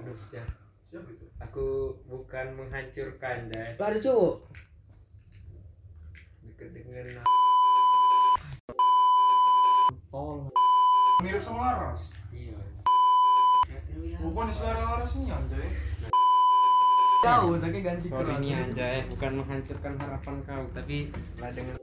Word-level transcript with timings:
aduh 0.00 0.16
itu? 0.16 1.26
aku 1.38 1.66
bukan 2.08 2.46
menghancurkan 2.56 3.52
Lah 3.76 3.86
ada 3.86 3.98
cowok. 4.00 4.48
deket 6.42 6.68
dengan 6.72 7.20
Tol. 10.10 10.48
Mirip 11.20 11.38
sama 11.38 11.60
Laras. 11.62 12.16
iya 12.32 12.56
Bukan 14.18 14.48
selera 14.50 14.96
Larasnya 14.96 15.36
anjay. 15.36 15.68
Jauh 17.20 17.60
tapi 17.60 17.84
ganti 17.84 18.08
sorry 18.08 18.32
nih 18.40 18.56
Anjay 18.56 19.04
bukan 19.06 19.44
menghancurkan 19.44 19.92
harapan 19.94 20.36
kau 20.40 20.64
tapi 20.72 21.12
lah 21.36 21.50
dengan 21.52 21.76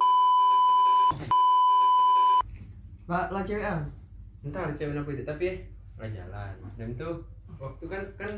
Lah 3.05 3.29
lah 3.29 3.41
cewekan. 3.45 3.85
entah 4.41 4.65
ada 4.65 4.73
cewek 4.73 4.97
apa 4.97 5.09
itu 5.13 5.23
tapi 5.23 5.47
lah 5.95 6.09
jalan 6.09 6.53
dan 6.73 6.89
tuh 6.95 7.21
waktu 7.57 7.85
kan 7.89 8.03
kan 8.17 8.31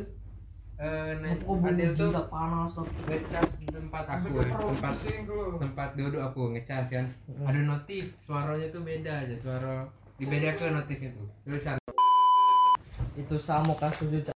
eh 0.79 1.11
Oh, 1.43 1.59
Adil 1.59 1.91
tuh 1.91 2.07
panas 2.31 2.71
tapi. 2.71 2.87
ngecas 3.03 3.59
di 3.59 3.67
tempat 3.67 4.07
aku 4.07 4.39
ya, 4.39 4.47
tempat 4.47 4.95
tempat 5.59 5.89
duduk 5.91 6.21
aku 6.23 6.55
ngecas 6.55 6.87
kan 6.87 7.05
ada 7.43 7.59
notif 7.67 8.15
suaranya 8.23 8.71
tuh 8.71 8.87
beda 8.87 9.11
aja 9.27 9.35
suara 9.35 9.83
dibedakan 10.15 10.79
notifnya 10.79 11.11
tuh 11.11 11.27
tulisan 11.43 11.75
Itu 13.15 13.35
sama 13.35 13.75
kasusnya 13.75 14.23
Cak. 14.23 14.35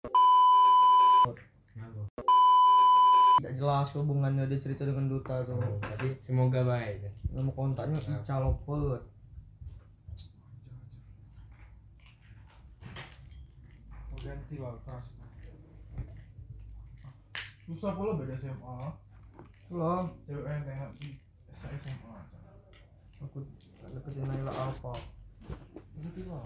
Tidak 3.38 3.52
jelas 3.58 3.90
hubungannya 3.94 4.46
dia 4.46 4.58
cerita 4.58 4.82
dengan 4.86 5.06
duta 5.06 5.42
tuh. 5.42 5.58
tapi 5.78 6.14
semoga 6.18 6.62
baik 6.62 7.06
Nama 7.30 7.50
kontaknya 7.54 7.98
Ica 7.98 8.38
Lopet. 8.38 9.02
Keras. 14.56 15.08
Susah 17.64 17.96
pula 17.96 18.20
beda 18.20 18.36
SMA. 18.36 18.76
Loh, 19.72 20.04
Cewek 20.28 20.44
yang 20.44 20.64
tengok 20.68 20.92
di 21.00 21.16
SMA. 21.56 22.12
aku 23.22 23.38
deketin 23.96 24.28
Naila 24.28 24.52
Alfa. 24.52 24.92
Ganti 25.96 26.22
lah. 26.28 26.44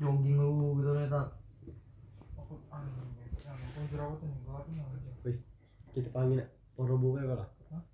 Jogging 0.00 0.36
lu 0.40 0.80
gitu 0.80 0.90
nih 0.96 1.12
tak. 1.12 1.28
Aku 2.40 2.56
aneh. 2.72 3.04
Ya, 3.36 3.52
aku 3.52 3.84
jerawatan. 3.92 4.32
Gak 4.48 4.64
ada 4.64 4.80
aja. 4.80 5.10
Wih, 5.28 5.36
kita 5.92 6.08
panggil 6.08 6.40
Porobo 6.72 7.20
kayak 7.20 7.36
lah. 7.36 7.48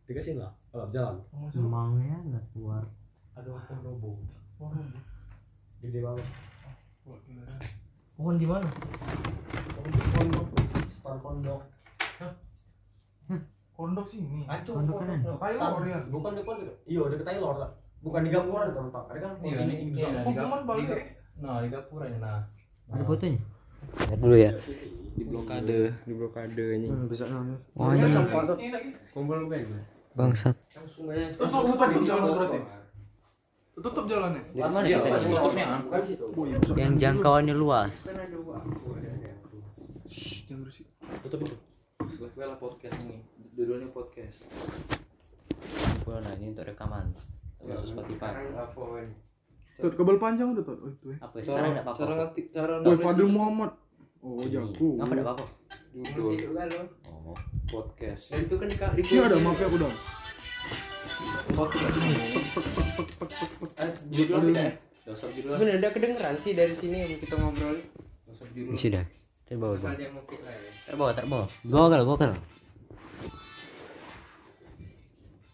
Dikasih 0.06 0.38
lah, 0.38 0.54
kalau 0.70 0.86
jalan. 0.94 1.18
Kamu 1.34 1.46
suruh. 1.50 1.66
Emangnya 1.66 2.16
nggak 2.30 2.44
keluar. 2.54 2.84
Aduh, 3.34 3.58
Porobo. 3.66 4.22
Wah, 4.62 4.70
Gede 5.80 5.98
banget. 6.04 6.28
buat 7.00 7.16
gila 7.24 7.42
ya. 7.42 7.58
Pohon 8.12 8.36
di 8.36 8.39
mana? 8.50 8.68
Kondok, 10.10 10.46
star 10.90 11.16
kondok. 11.22 11.60
Kondok 13.78 14.06
sini. 14.10 14.44
Acu, 14.44 14.70
Kondok 14.76 14.96
kanan. 15.00 15.18
Taylor 15.24 15.82
ya. 15.86 15.98
Bukan 16.10 16.32
depan, 16.36 16.56
iya 16.84 17.02
deket 17.08 17.26
Taylor 17.30 17.54
lah. 17.62 17.70
Bukan 18.00 18.20
di 18.26 18.30
Gapura 18.32 18.68
itu 18.68 18.74
tempat. 18.76 19.04
Ada 19.12 19.18
kan 19.20 19.32
Iya, 19.40 19.44
ini 19.44 19.52
ini- 19.54 19.70
tinggi 19.70 19.84
ini 19.84 19.92
besar. 19.96 20.10
ada. 20.10 20.20
Pokemon 20.26 20.60
balik. 20.66 20.88
Nah, 21.40 21.56
di 21.64 21.68
Gapura 21.68 22.04
ya 22.08 22.16
nah. 22.18 22.40
Ada 22.90 23.02
fotonya? 23.06 23.40
Lihat 23.80 24.18
dulu 24.20 24.36
ya. 24.36 24.52
di 25.10 25.26
blokade 25.26 25.80
di 26.06 26.12
blokade 26.16 26.64
ini 26.80 26.86
bisa 27.10 27.24
nanya. 27.28 27.56
Oh, 27.76 27.92
iya, 27.92 28.06
sama 28.08 28.28
kondok. 28.30 28.56
kumpul 29.12 29.38
gue 29.48 29.58
Bangsat. 30.10 30.56
Terus 30.74 31.52
aku 31.54 31.72
tutup 31.76 32.02
jalan 32.02 32.24
berarti. 32.34 32.58
Tutup 33.80 34.04
jalannya. 34.04 34.42
Mana 34.56 34.84
kita 34.84 35.08
nih 35.08 35.28
tutupnya? 35.32 35.66
Bukan 35.80 36.02
situ. 36.04 36.24
yang 36.76 36.94
jangkauannya 37.00 37.54
luas 37.56 38.08
Shh, 40.10 40.50
jangan 40.50 40.66
berisik. 40.66 40.86
Tutup 41.24 41.38
itu. 41.46 41.56
Podcast 42.60 42.96
ini. 43.06 43.18
Dua-duanya 43.56 43.88
podcast. 43.92 44.44
Nah 46.10 46.32
ini 46.42 46.50
untuk 46.50 46.66
rekaman 46.66 47.06
untuk 47.62 47.86
Spotify 47.86 48.34
sekarang 48.34 48.50
iPhone 48.56 49.08
Tuh, 49.80 49.90
kabel 49.96 50.16
panjang 50.20 50.52
udah 50.52 50.64
tuh. 50.64 50.76
Oh, 50.76 50.90
itu 50.92 51.06
ya. 51.08 51.16
apa 51.24 51.34
ya? 51.40 51.42
sekarang 51.46 51.70
enggak 51.72 51.84
cara 51.86 51.94
apa-apa 51.96 52.14
ngetik 52.20 52.46
cara 52.52 52.72
Woi, 52.84 52.96
Fadil. 53.00 53.28
Muhammad. 53.32 53.70
Oh, 54.20 54.44
jago. 54.44 54.88
apa 55.00 55.12
enggak 55.16 55.26
apa-apa 55.32 55.44
Judul 55.90 56.32
juga 56.36 56.62
lo 56.68 56.82
oh 57.08 57.34
podcast. 57.64 58.22
dan 58.30 58.40
itu 58.44 58.54
kan 58.60 58.66
di 58.68 58.76
Iya 59.08 59.20
ada 59.26 59.38
maaf 59.40 59.56
ya 59.56 59.66
aku 59.72 59.78
dong. 59.80 59.94
Sebenarnya 65.10 65.78
udah 65.82 65.92
kedengeran 65.92 66.36
sih 66.38 66.52
dari 66.54 66.74
sini 66.74 66.96
yang 67.04 67.20
kita 67.20 67.34
ngobrol. 67.36 67.76
Sudah. 68.76 69.04
Terbawa 69.44 69.74
lah 69.82 69.98
ya. 69.98 70.08
Terbawa 70.86 71.10
terbawa 71.10 71.46
bawa. 71.66 71.86
Kalau 71.90 72.04
bawa 72.06 72.18
kalau. 72.18 72.38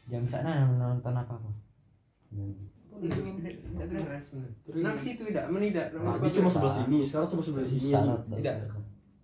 Jam 0.06 0.22
sana 0.28 0.62
nonton 0.78 1.14
apa 1.18 1.34
apa 1.34 1.50
nang 4.76 4.96
situ 4.96 5.22
tidak 5.28 5.52
menidak 5.52 5.92
Tadi 5.92 6.32
cuma 6.32 6.48
sebelah 6.48 6.74
sini, 6.80 6.98
sekarang 7.04 7.28
cuma 7.28 7.42
sebelah 7.44 7.68
sini. 7.68 7.92
Tidak. 8.40 8.56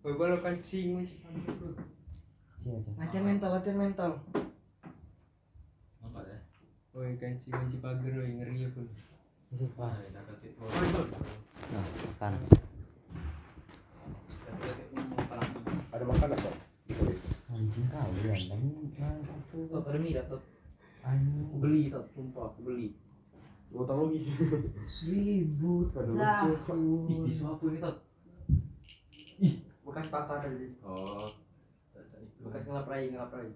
macam 0.04 0.60
Cia, 2.62 2.78
cia. 2.78 2.94
Latihan 2.94 3.24
mental, 3.26 3.50
latihan 3.58 3.74
mental. 3.74 4.10
Ya? 6.92 6.98
Woi 7.00 7.16
kancing 7.16 7.56
kunci 7.56 7.80
pagar 7.80 8.12
woi 8.12 8.36
ngeri 8.36 8.62
ya 8.62 8.68
pun 8.68 8.84
Wah, 9.80 9.96
Nah, 10.12 10.24
nah 11.72 11.84
makan 12.04 12.32
Ada 15.92 16.04
makanan 16.04 16.36
kok. 16.36 16.54
anjing 17.52 17.88
kalian 17.88 18.40
dan 18.48 18.60
Tuh, 19.52 19.80
ada 19.84 19.98
mie 20.00 20.16
dah, 20.16 20.24
tuh. 20.24 20.40
anjing 21.04 21.48
beli, 21.60 21.88
tuh. 21.88 22.04
Sumpah, 22.12 22.52
aku 22.52 22.60
beli. 22.64 22.96
Ngutang 23.72 24.08
lagi. 24.08 24.20
Seribu 24.84 25.84
tahun. 25.88 26.12
Ih, 27.08 27.18
disuapu 27.24 27.72
ini, 27.72 27.80
tuh. 27.80 27.96
Bekas 29.84 30.08
bakar 30.08 30.44
aja. 30.48 30.68
Oh. 30.84 31.28
Bekas 32.40 32.62
ngelaprai, 32.64 33.12
ngelaprai. 33.12 33.52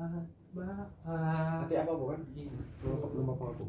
Nanti 0.00 1.74
apa 1.76 1.92
bukan? 1.92 2.20
Belum 2.80 2.98
belum 3.12 3.32
apa 3.36 3.44
aku. 3.52 3.66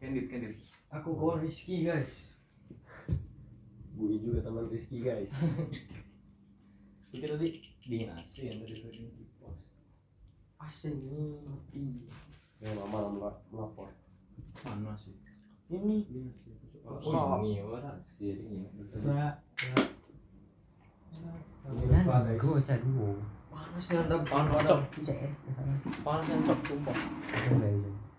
Candid, 0.00 0.26
candid. 0.32 0.56
Aku 0.90 1.14
kawan 1.14 1.44
Rizky 1.44 1.86
guys. 1.86 2.34
Gue 3.94 4.18
juga 4.18 4.42
teman 4.42 4.66
Rizky 4.72 5.04
guys. 5.04 5.30
Itu 7.14 7.26
tadi 7.26 7.48
dingin 7.84 8.14
asin 8.14 8.62
tadi 8.62 8.74
tadi 8.78 9.02
di 9.10 9.24
pos. 9.42 9.58
Asin 10.62 10.94
ini 11.02 11.26
mati. 11.50 11.84
Yang 12.62 12.74
lama 12.78 12.98
lama 13.10 13.30
melapor. 13.50 13.90
Mana 14.62 14.94
sih? 14.94 15.14
Ini. 15.70 16.06
Oh, 16.86 17.42
ini 17.42 17.62
orang 17.62 17.98
sih 18.18 18.34
ini. 18.34 18.66
Jangan 21.68 22.34
gue 22.34 22.58
cak 22.64 22.78
dulu 22.82 23.20
Panas 23.52 23.84
nih 23.92 23.98
anda 24.02 24.16
Panas. 24.24 24.60
Cok. 24.64 24.80
CS 25.04 25.32
ke 25.44 25.50
sana 25.54 25.74
Panas 26.02 26.26
yang 26.26 26.40
cok 26.42 26.58
sumpah. 26.66 26.96
ya 27.30 27.70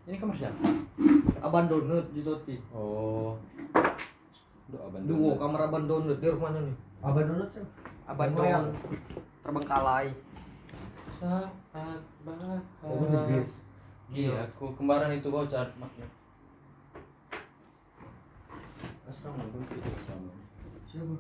Ini 0.10 0.18
kamar 0.18 0.36
siapa? 0.36 0.66
Aban 1.42 1.66
donut 1.70 2.06
di 2.14 2.22
Toti. 2.26 2.56
Oh. 2.74 3.38
Duh, 4.72 4.80
abang 4.88 5.04
Duo 5.04 5.36
kamar 5.36 5.68
aban 5.68 5.86
donut 5.90 6.18
di 6.22 6.28
rumahnya 6.30 6.62
nih. 6.64 6.78
apa 7.02 7.20
dulu 7.26 7.44
sih 7.50 7.66
Aban 8.06 8.30
donut. 8.34 8.74
Terbengkalai. 9.42 10.10
Saat 11.18 11.50
bahagia. 12.26 12.62
Inggris. 12.86 13.52
Iya, 14.12 14.44
aku 14.44 14.76
kembaran 14.76 15.16
itu 15.16 15.32
kau 15.32 15.48
cari 15.48 15.72
maknya. 15.80 16.08
Asal 19.08 19.32
nonton 19.36 19.64
itu 19.64 19.92
sama. 20.04 20.34
Siapa? 20.88 21.16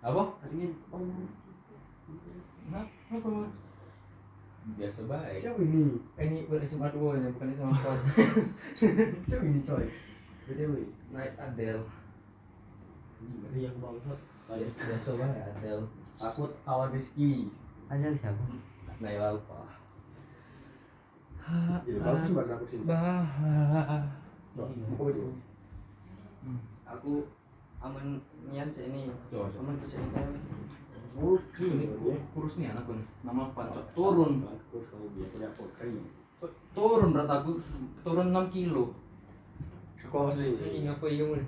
Apa? 0.00 0.22
Ini? 0.50 0.66
Biasa 4.70 5.00
baik. 5.08 5.38
siapa 5.40 5.60
ini? 5.64 5.98
Eh, 6.20 6.24
ini 6.28 6.38
bukan 6.44 6.66
SMA 6.68 6.88
2 6.92 7.16
nya, 7.16 7.28
bukan 7.32 7.48
SMA 7.56 7.72
4. 7.72 8.78
Siapa 9.30 9.44
ini 9.48 9.60
coy? 9.64 9.86
BTW. 10.46 10.72
Naik 11.16 11.32
Adel. 11.40 11.80
Yang 13.56 13.76
bangsat. 13.80 14.20
Biasa 14.50 15.10
baik 15.16 15.42
Adel. 15.56 15.80
Aku 16.20 16.52
kawan 16.66 16.92
Rizky. 16.92 17.48
Ajal 17.90 18.14
siapa 18.14 18.44
Naik 19.02 19.18
Alfa. 19.18 19.66
Jadi 21.82 21.98
bagus 21.98 22.30
banget 22.30 22.54
aku 26.86 27.24
Aku. 27.80 27.88
Aku 27.88 27.96
aman 27.96 28.20
nian 28.52 28.68
cek 28.68 28.92
ini. 28.92 29.08
Coba. 29.32 29.48
Aman 29.56 29.74
cek 29.80 29.96
ini. 29.96 30.12
Ini 31.60 32.16
kurus 32.36 32.60
nih 32.60 32.68
anakku 32.72 32.92
nih. 32.92 33.06
Nama 33.24 33.42
Pancok 33.56 33.84
turun. 33.96 34.44
Aku 34.44 34.84
aku 34.84 35.64
turun 36.72 37.12
berat 37.12 37.28
aku 37.28 37.60
turun 38.00 38.32
6 38.32 38.48
kilo 38.48 38.96
Kau 40.10 40.32
asli. 40.32 40.56
Ini 40.56 40.88
ngapa 40.88 41.06
iya 41.06 41.22
mun? 41.28 41.42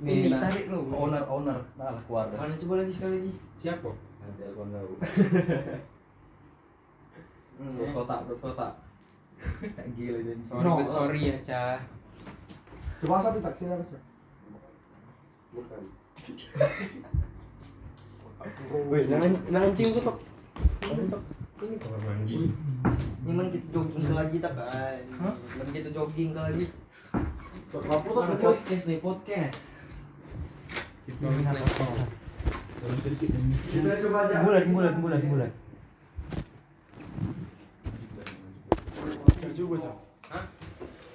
Ini 0.00 0.30
tarik 0.30 0.70
lu. 0.70 0.86
owner 0.94 1.24
owner 1.26 1.58
nah 1.74 1.98
keluarga 2.06 2.38
Mana 2.38 2.54
coba 2.56 2.74
lagi 2.78 2.92
sekali 2.94 3.12
lagi? 3.20 3.32
Siapa? 3.58 3.90
ada 4.22 4.32
telepon 4.38 4.70
tahu 4.70 4.92
Terus 7.56 7.90
kotak, 7.96 8.20
terus 8.28 8.40
kotak. 8.44 8.72
Tak 9.72 9.86
gila 9.96 10.20
dan 10.20 10.38
Sorry, 10.44 10.84
sorry 10.92 11.20
ya, 11.24 11.36
Cah. 11.40 11.80
Coba 13.00 13.16
sapi 13.16 13.40
taksi 13.40 13.64
lah. 13.72 13.80
Bukan. 15.56 15.80
Wih, 18.92 19.08
nang 19.08 19.32
nancing 19.48 19.88
tuh 19.96 20.04
tok. 20.04 20.20
Ini 21.56 21.80
kamar 21.80 21.96
mandi. 22.04 22.52
Ini 23.24 23.32
man 23.32 23.48
kita 23.48 23.64
jogging 23.72 24.04
ke 24.04 24.12
lagi 24.12 24.36
tak 24.36 24.52
kan? 24.52 25.00
Man 25.56 25.68
kita 25.72 25.88
jogging 25.96 26.36
ke 26.36 26.40
lagi. 26.44 26.68
Apa 27.72 28.04
tuh? 28.04 28.36
Podcast 28.36 28.84
nih 28.92 29.00
podcast. 29.00 29.72
Kita 31.08 31.24
coba 34.04 34.28
aja. 34.28 34.44
Bulat, 34.44 34.68
bulat, 34.68 34.92
bulat, 35.00 35.24
bulat. 35.24 35.48
Cak 39.40 39.56
juga 39.56 39.88
cak. 39.88 39.96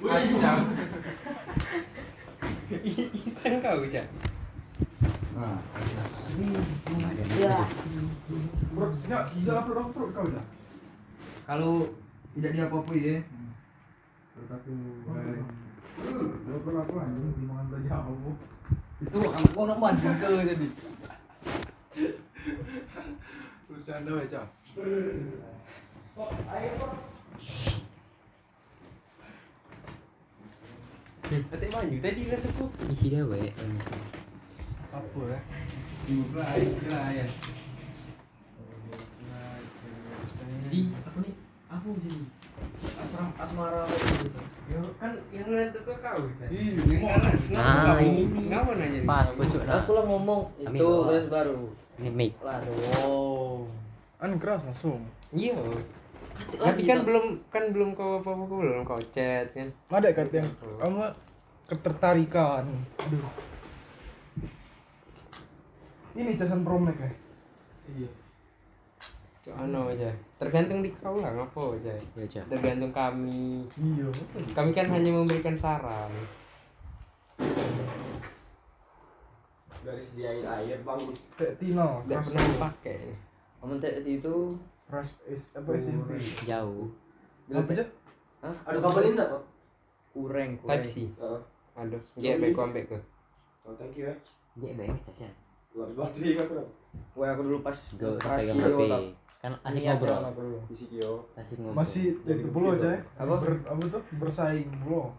Ajam. 0.01 0.65
Iseng 3.13 3.61
kau, 3.61 3.85
Cah. 3.85 4.30
Aku 9.81 10.03
kau 10.11 10.27
dah. 10.27 10.45
kalau 11.47 11.87
tidak 12.35 12.51
ya. 12.99 13.17
Upload 16.51 16.77
aku 16.83 16.95
anjing 16.99 17.31
timbangan 17.35 17.65
belajar 17.71 18.03
aku. 18.03 18.31
Itu 19.03 19.17
anak 19.19 19.53
orang 19.55 19.79
mandi 19.79 20.07
ke 20.07 20.29
jadi. 20.51 20.67
Bercanda 23.71 24.11
wae 24.15 24.27
cak. 24.27 24.45
Tadi 31.31 31.65
maju, 31.71 31.95
tadi 32.03 32.21
rasa 32.27 32.47
ku. 32.59 32.65
Isi 32.91 33.07
dia, 33.07 33.23
we. 33.23 33.55
Apa 34.91 35.19
ya? 35.23 35.39
Ya. 37.15 37.25
Jadi 40.71 40.79
aku 41.07 41.17
nih 41.23 41.33
aku 41.71 41.87
jadi 42.03 42.21
asram 42.99 43.29
asmara 43.39 43.83
gitu. 43.87 44.39
Ya 44.71 44.79
kan 44.99 45.11
yang 45.31 45.47
nanti 45.51 45.79
ke 45.79 45.93
kau, 45.99 46.21
kanan. 46.35 47.35
Nah, 47.51 47.75
Ngapa 47.87 48.03
ini. 48.03 48.23
Ngapa 48.47 48.71
nanya? 48.75 48.99
Pas, 49.07 49.27
pucuk 49.35 49.63
dah. 49.63 49.83
Aku 49.83 49.91
lah 49.95 50.03
ngomong 50.07 50.41
itu 50.59 50.87
kelas 51.07 51.27
baru. 51.31 51.71
Ini 51.99 52.11
mic. 52.11 52.35
Lah, 52.43 52.59
wow. 52.63 53.63
An 54.19 54.39
keras 54.39 54.63
langsung. 54.67 55.07
Iya. 55.31 55.55
Tapi 56.55 56.81
kan 56.83 57.07
belum 57.07 57.47
kan 57.47 57.71
belum 57.71 57.95
kau 57.95 58.19
apa 58.19 58.29
apa 58.31 58.43
belum 58.43 58.83
kau 58.83 58.99
chat 59.11 59.55
kan. 59.55 59.67
Ada 59.91 60.11
kata 60.11 60.43
yang 60.43 60.49
apa 60.83 61.15
ketertarikan. 61.67 62.67
Aduh 62.99 63.50
ini 66.15 66.35
jasan 66.35 66.63
promek 66.65 66.97
ya 66.99 67.11
iya 67.95 68.09
Ano 69.57 69.89
aja, 69.89 70.13
tergantung 70.37 70.85
di 70.85 70.93
kau 70.93 71.17
lah 71.17 71.33
ngapo 71.33 71.73
aja. 71.73 71.97
Ya, 72.13 72.25
ja. 72.29 72.45
Tergantung 72.45 72.93
kami. 72.93 73.65
Iya. 73.73 74.05
Kami 74.53 74.69
kan 74.69 74.85
hanya 74.93 75.17
memberikan 75.17 75.57
saran. 75.57 76.13
Dari 79.81 79.97
sediain 79.97 80.45
air 80.45 80.85
bang. 80.85 81.01
Tek 81.41 81.57
Tino. 81.57 82.05
Tidak 82.05 82.21
pernah 82.21 82.43
dipakai. 82.53 83.17
Kamu 83.57 83.81
tek 83.81 84.05
itu. 84.05 84.53
Trust 84.85 85.25
is 85.25 85.49
apa 85.57 85.73
oh, 85.73 85.81
sih? 85.81 85.97
Jauh. 86.45 86.93
berapa 87.49 87.71
aja? 87.73 87.85
Hah? 88.45 88.55
Ada 88.69 88.77
kabelin 88.77 89.17
nggak 89.17 89.29
toh? 89.33 89.43
Kurang. 90.13 90.49
Type 90.69 90.85
C. 90.85 91.09
Aduh. 91.73 91.97
Gak 91.97 92.37
baik 92.37 92.53
kau 92.53 92.69
ambek 92.69 92.93
kau. 92.93 93.01
Oh 93.65 93.73
thank 93.73 93.97
you 93.97 94.05
ya. 94.05 94.15
Gak 94.61 94.73
baik 94.77 94.93
caca. 95.01 95.50
200 95.73 95.95
baterai 95.95 96.31
gak 96.37 96.47
kurang 96.51 96.69
Wah 97.15 97.27
aku 97.31 97.41
dulu 97.47 97.57
pas 97.63 97.77
gak 97.95 98.11
pegang 98.19 98.59
HP 98.59 98.81
kan 99.41 99.57
asik 99.65 99.81
iya, 99.81 99.97
ngobrol. 99.97 100.21
Kan, 100.21 100.37
asik 101.41 101.57
ngobrol. 101.57 101.73
Masih 101.81 102.13
itu 102.29 102.47
bulu 102.53 102.77
aja 102.77 102.93
ya 102.93 102.99
apa? 103.17 103.41
Ber, 103.41 103.57
apa 103.65 103.81
tuh? 103.89 104.03
Bersaing 104.21 104.69
bulu 104.85 105.09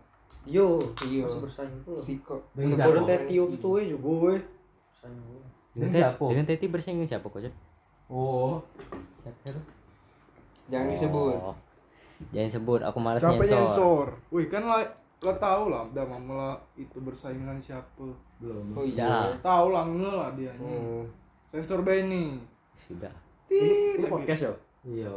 yo 0.49 0.81
yo 1.13 1.29
masih 1.29 1.43
bersaing 1.45 1.77
bulu 1.85 1.99
siko 2.01 2.37
sebelum 2.57 3.05
teti 3.05 3.37
waktu 3.37 3.57
itu 3.61 3.69
ya 3.77 3.85
juga 3.93 4.01
eh. 4.01 4.01
gue 4.01 4.35
dengan 5.77 5.93
siapa? 5.93 6.25
dengan 6.25 6.45
teti 6.49 6.67
bersaing 6.73 6.97
dengan 6.97 7.11
siapa 7.11 7.27
kau 7.29 7.41
oh. 8.09 8.57
Siapa 9.21 9.61
jangan 10.73 10.89
disebut. 10.89 11.37
Oh. 11.37 11.57
Jangan 12.31 12.51
sebut 12.55 12.81
aku 12.81 12.99
malas 13.03 13.21
nyensor. 13.21 13.37
capek 13.37 13.47
nyensor? 13.51 14.07
Wih 14.31 14.47
kan 14.49 14.63
lah 14.65 14.83
lah 15.23 15.37
tahu 15.39 15.71
lah 15.71 15.83
udah 15.87 16.05
mama 16.05 16.43
itu 16.75 16.99
bersaing 16.99 17.39
dengan 17.39 17.59
siapa. 17.59 18.03
Oh 18.03 18.83
Dah. 18.91 19.31
iya. 19.31 19.39
Tahu 19.39 19.67
lah 19.71 19.87
nge 19.87 20.11
lah 20.11 20.31
dia 20.35 20.51
Oh. 20.59 21.07
Sensor 21.49 21.87
Benny. 21.87 22.43
Sudah. 22.75 23.13
Ini 23.47 24.03
podcast 24.05 24.51
ya? 24.51 24.53
iya. 24.83 25.13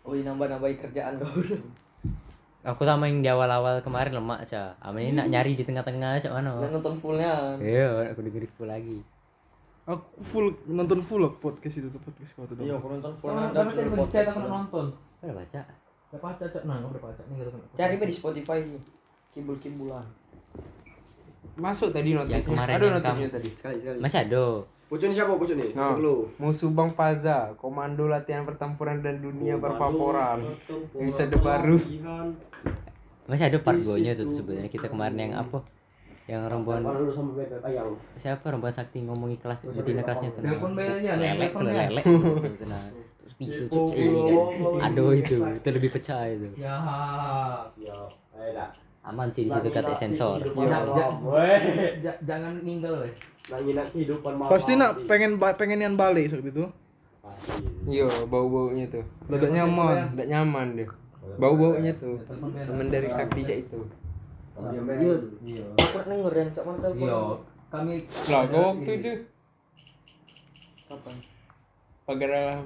Oh, 0.00 0.14
ini 0.14 0.22
nambah-nambahin 0.22 0.78
kerjaan 0.78 1.18
kau. 1.18 1.28
Aku 2.60 2.84
sama 2.84 3.08
yang 3.08 3.24
di 3.24 3.28
awal-awal 3.28 3.80
kemarin 3.80 4.20
lemak, 4.20 4.44
Cak. 4.44 4.76
Amin 4.84 5.10
ini 5.10 5.16
nak 5.16 5.32
nyari 5.32 5.56
di 5.56 5.64
tengah-tengah, 5.64 6.20
Cak 6.20 6.32
mana? 6.32 6.60
Dan 6.60 6.76
nonton 6.76 6.92
fullnya. 6.96 7.56
Iya, 7.56 8.12
aku 8.12 8.20
dengerin 8.20 8.52
full 8.52 8.68
lagi. 8.68 8.98
Aku 9.88 10.04
full 10.20 10.46
nonton 10.68 11.00
full 11.00 11.24
lah 11.24 11.32
podcast 11.32 11.80
itu 11.80 11.88
tuh 11.88 12.00
podcast 12.00 12.36
kau 12.36 12.44
tuh. 12.44 12.60
Iya, 12.60 12.76
aku 12.76 12.92
nonton 12.92 13.12
full. 13.16 13.32
Oh, 13.32 13.40
ada 13.40 13.64
podcast. 13.96 14.28
aku 14.36 14.40
nonton. 14.44 14.86
Udah 15.24 15.34
baca. 15.34 15.60
Udah 16.10 16.20
baca 16.26 16.42
cok 16.42 16.64
nah, 16.66 16.82
udah 16.82 16.98
baca 16.98 17.22
nih 17.30 17.36
gitu 17.38 17.50
kan. 17.54 17.60
Cari 17.78 17.94
di 18.02 18.14
Spotify 18.14 18.58
kibul-kibulan. 19.30 20.02
Masuk 21.54 21.94
tadi 21.94 22.18
notifnya. 22.18 22.42
kemarin 22.42 22.74
Ada 22.74 22.86
notifnya 22.98 23.28
tadi. 23.30 23.48
Sekali 23.54 23.78
sekali. 23.78 23.98
Masih 24.02 24.18
ada. 24.26 24.46
Bocor 24.90 25.06
ini 25.06 25.14
siapa 25.14 25.38
bocor 25.38 25.54
nih? 25.54 25.70
Nah. 25.70 25.94
Lu. 25.94 26.26
Musuh 26.42 26.66
Bang 26.74 26.90
Paza, 26.98 27.54
komando 27.54 28.10
latihan 28.10 28.42
pertempuran 28.42 28.98
dan 29.06 29.22
dunia 29.22 29.54
Komando, 29.54 29.70
pertempuran. 29.70 30.38
pertempuran, 30.42 31.02
Episode 31.06 31.34
baru. 31.38 31.78
Masih 33.30 33.44
ada 33.46 33.58
part 33.62 33.78
gonya 33.78 34.12
tuh 34.18 34.26
sebenarnya 34.26 34.66
kita 34.66 34.90
kemarin 34.90 35.30
yang 35.30 35.34
apa? 35.38 35.62
Yang 36.26 36.42
rombongan 36.50 36.82
siapa 38.18 38.50
rombongan 38.50 38.82
sakti 38.82 39.02
ngomongi 39.02 39.38
kelas 39.38 39.66
betina 39.70 40.02
kelasnya 40.02 40.34
tuh. 40.34 40.42
Telepon 40.42 40.74
belnya, 40.74 41.14
lelek 41.14 41.54
lelek 41.54 42.06
Terus 43.40 43.72
pisu 43.72 43.72
Oh, 43.72 44.52
oh, 44.52 44.84
Aduh 44.84 45.16
itu, 45.16 45.40
itu 45.40 45.68
lebih 45.72 45.90
pecah 45.90 46.28
itu. 46.28 46.60
Siap. 46.60 47.72
Siap. 47.72 48.08
Ayo 48.36 48.50
dah. 48.52 48.68
Aman 49.00 49.32
sih 49.32 49.48
di 49.48 49.50
situ 49.50 49.72
kata 49.72 49.96
sensor. 49.96 50.44
Iya. 50.44 52.12
jangan 52.20 52.60
ninggal 52.60 53.00
weh. 53.00 53.12
Lagi 53.48 53.72
nak 53.72 53.86
kehidupan 53.96 54.32
malam. 54.36 54.52
Pasti 54.52 54.76
nak 54.76 55.08
pengen 55.08 55.40
ba- 55.40 55.56
pengen 55.56 55.80
yang 55.80 55.96
balik 55.96 56.28
saat 56.28 56.44
itu. 56.44 56.68
Pasti. 57.24 57.64
Iya, 57.88 58.06
bau-baunya 58.28 58.84
tuh. 58.92 59.04
Udah 59.24 59.48
nyaman. 59.48 60.12
Tidak 60.12 60.28
nyaman 60.28 60.66
deh. 60.76 60.88
Bau-baunya 61.40 61.96
tuh. 61.96 62.20
Temen 62.28 62.86
dari 62.92 63.08
Sakti 63.08 63.40
Cak 63.40 63.58
itu. 63.64 63.80
Iya. 64.60 65.16
Iya. 65.40 65.64
Aku 65.80 65.96
denger 66.04 66.32
yang 66.36 66.50
cak 66.52 66.64
mana. 66.68 66.88
Iya. 66.92 67.20
Kami 67.70 67.94
Lah, 68.28 68.42
waktu 68.50 68.92
itu 69.00 69.12
kapan? 70.90 71.14
pagar 72.02 72.30
alam. 72.34 72.62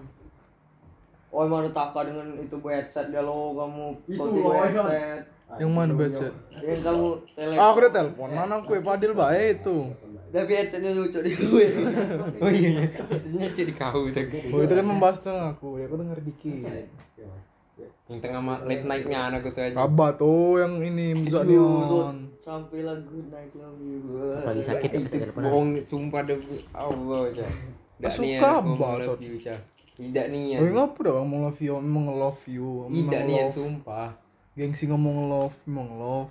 Oh 1.34 1.42
emang 1.42 1.60
ada 1.60 1.72
taka 1.72 2.06
dengan 2.06 2.30
itu 2.38 2.54
bu 2.54 2.68
headset 2.68 3.10
galau 3.10 3.52
kamu 3.52 3.86
ya. 4.06 4.62
headset 4.70 5.22
Yang 5.54 5.70
mana 5.70 5.92
budget? 5.92 6.32
yang 6.56 6.80
kamu 6.80 7.06
tele 7.32 7.54
Ah, 7.54 7.66
aku 7.68 7.78
udah 7.80 7.92
telepon. 7.92 8.28
Mana 8.28 8.54
kue 8.60 8.78
Fadil 8.78 9.12
baik 9.12 9.60
itu. 9.60 9.76
tapi 10.30 10.50
headsetnya 10.52 10.90
lucu 10.90 11.18
di 11.20 11.30
gue 11.32 11.66
Oh 12.36 12.46
iya, 12.48 12.86
aslinya 13.04 13.50
jadi 13.50 13.70
kau 13.72 14.06
tadi. 14.08 14.46
Oh 14.48 14.58
itu 14.60 14.72
kan 14.72 14.82
membahas 14.84 15.18
tentang 15.18 15.52
aku. 15.52 15.76
Ya 15.76 15.84
aku 15.84 15.94
denger 15.96 16.18
dikit. 16.22 16.70
Yang 18.04 18.18
tengah 18.20 18.40
late 18.62 18.84
night-nya 18.84 19.18
anakku 19.28 19.50
tuh 19.50 19.62
aja. 19.64 19.74
Apa 19.76 20.14
tuh 20.14 20.60
yang 20.60 20.78
ini 20.78 21.18
Tuh, 21.20 21.34
Zanion? 21.34 22.30
sampai 22.36 22.84
lagu 22.84 23.16
naik 23.26 23.50
lagi 23.50 23.90
Lagi 24.44 24.62
sakit 24.62 24.90
Eh, 24.92 25.02
telepon. 25.08 25.40
bohong 25.40 25.68
sumpah 25.82 26.22
demi 26.22 26.60
Allah. 26.70 27.32
Tidak 27.32 28.12
Suka 28.12 28.50
banget. 28.60 29.08
Tidak 29.94 30.26
niat. 30.26 30.58
Oh 30.58 30.66
ngapa 30.66 30.98
dah 31.00 31.12
ngomong 31.16 31.40
love 31.46 31.60
you, 31.60 31.74
emang 31.76 32.06
love 32.10 32.42
you, 32.46 32.68
Tidak 32.88 33.22
love. 33.24 33.50
sumpah. 33.50 34.10
Gengsi 34.52 34.86
ngomong 34.86 35.30
love, 35.30 35.54
emang 35.64 35.88
love. 35.94 36.30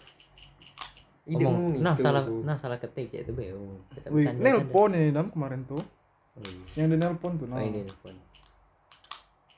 Tidak 1.23 1.39
Ngomong, 1.39 1.79
ngomong 1.79 1.83
nah 1.83 1.95
itu. 1.95 2.03
salah 2.03 2.23
nah 2.43 2.55
salah 2.55 2.75
ketik 2.75 3.07
Cak, 3.07 3.23
itu 3.23 3.31
beo. 3.31 3.79
Wih, 4.11 4.27
nelpon 4.33 4.91
ini 4.91 5.09
dam 5.09 5.31
kemarin 5.31 5.63
tuh. 5.63 5.79
Oh, 6.33 6.43
iya. 6.43 6.83
Yang 6.83 6.87
di 6.89 6.97
nelpon 6.99 7.31
tuh 7.37 7.47
Oh, 7.47 7.55
nah. 7.55 7.63
ini 7.63 7.79
nelpon. 7.81 8.15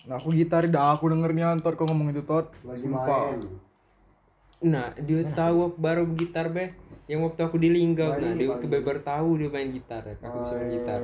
Nah, 0.06 0.16
aku 0.16 0.30
gitar 0.32 0.70
dah 0.70 0.94
aku 0.94 1.10
denger 1.10 1.34
nyantor 1.34 1.74
kau 1.74 1.90
ngomong 1.90 2.14
itu 2.14 2.22
tot. 2.22 2.54
Lagi 2.62 2.86
Sumpah. 2.86 3.34
main. 3.34 3.42
Nah, 4.62 4.94
dia 4.96 5.26
tahu 5.28 5.58
aku 5.68 5.78
baru 5.80 6.06
gitar 6.14 6.54
be. 6.54 6.78
Yang 7.06 7.22
waktu 7.24 7.42
aku 7.44 7.58
di 7.58 7.70
Linggau, 7.70 8.14
nah 8.14 8.34
dia 8.34 8.46
waktu 8.48 8.66
baru 8.66 8.98
tahu 9.00 9.30
dia 9.36 9.50
main 9.50 9.70
gitar 9.70 10.02
ya. 10.02 10.14
Aku 10.22 10.42
bisa 10.42 10.54
main 10.56 10.70
gitar. 10.72 11.02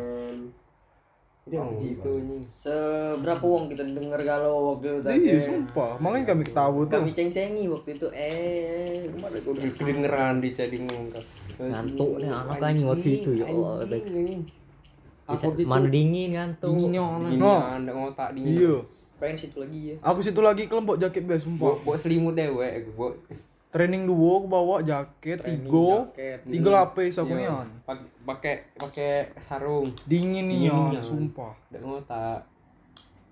Ngomong 1.41 1.74
gitu. 1.81 2.12
Seberapa 2.45 3.41
uang 3.41 3.74
kita 3.74 3.81
denger 3.81 4.21
galau 4.21 4.77
waktu 4.77 4.93
itu 4.93 5.00
tadi? 5.01 5.17
Iya, 5.25 5.38
sumpah. 5.41 5.98
Makanya 5.98 6.38
kami 6.38 6.43
ketawa 6.45 6.79
tuh. 6.86 7.01
Kami 7.01 7.10
ceng-cengi 7.17 7.65
waktu 7.65 7.89
itu 7.98 8.07
eh 8.13 9.10
ke 9.10 9.17
mana 9.17 9.38
kau 9.41 9.57
udah 9.57 9.65
Kedengeran 9.65 10.33
dia 10.38 10.51
jadi 10.53 10.77
ngungkap. 10.86 11.25
ngantuk 11.62 12.17
nih 12.17 12.29
anak 12.33 12.57
anjing 12.57 12.89
waktu 12.89 13.10
itu 13.21 13.29
ya 13.38 13.45
Allah 13.45 13.86
bisa 15.29 15.45
mana 15.69 15.88
dingin 15.88 16.29
ngantuk 16.33 16.69
Dinginnya 16.74 17.01
orang. 17.05 17.31
Dingin, 17.31 17.62
ada 17.86 17.91
ngotak 17.93 18.29
dingin. 18.33 18.53
Iya. 18.57 18.75
pengen 19.21 19.38
situ 19.38 19.57
lagi 19.62 19.79
ya. 19.93 19.95
Aku 20.01 20.19
situ 20.25 20.41
lagi 20.41 20.65
kelembok 20.65 20.98
jaket 20.98 21.29
be 21.29 21.38
sumpah. 21.38 21.77
bawa 21.86 21.93
selimut 21.93 22.33
dewek, 22.33 22.81
aku 22.81 22.89
bawa 22.98 23.12
Training 23.72 24.04
duo 24.04 24.32
aku 24.36 24.48
bawa 24.48 24.75
jaket 24.82 25.40
tiga. 25.40 26.12
jaket. 26.12 26.40
Tiga 26.46 26.70
lapis 26.70 27.16
aku 27.16 27.32
nih 27.32 27.48
Iya, 27.48 27.63
pak- 27.82 28.12
pakai 28.22 28.54
pakai 28.75 29.12
sarung, 29.40 29.88
Dingin 30.04 30.46
nih 30.46 30.68
Yan. 30.68 31.00
sumpah. 31.00 31.56
ada 31.66 31.80
ngotak. 31.80 32.40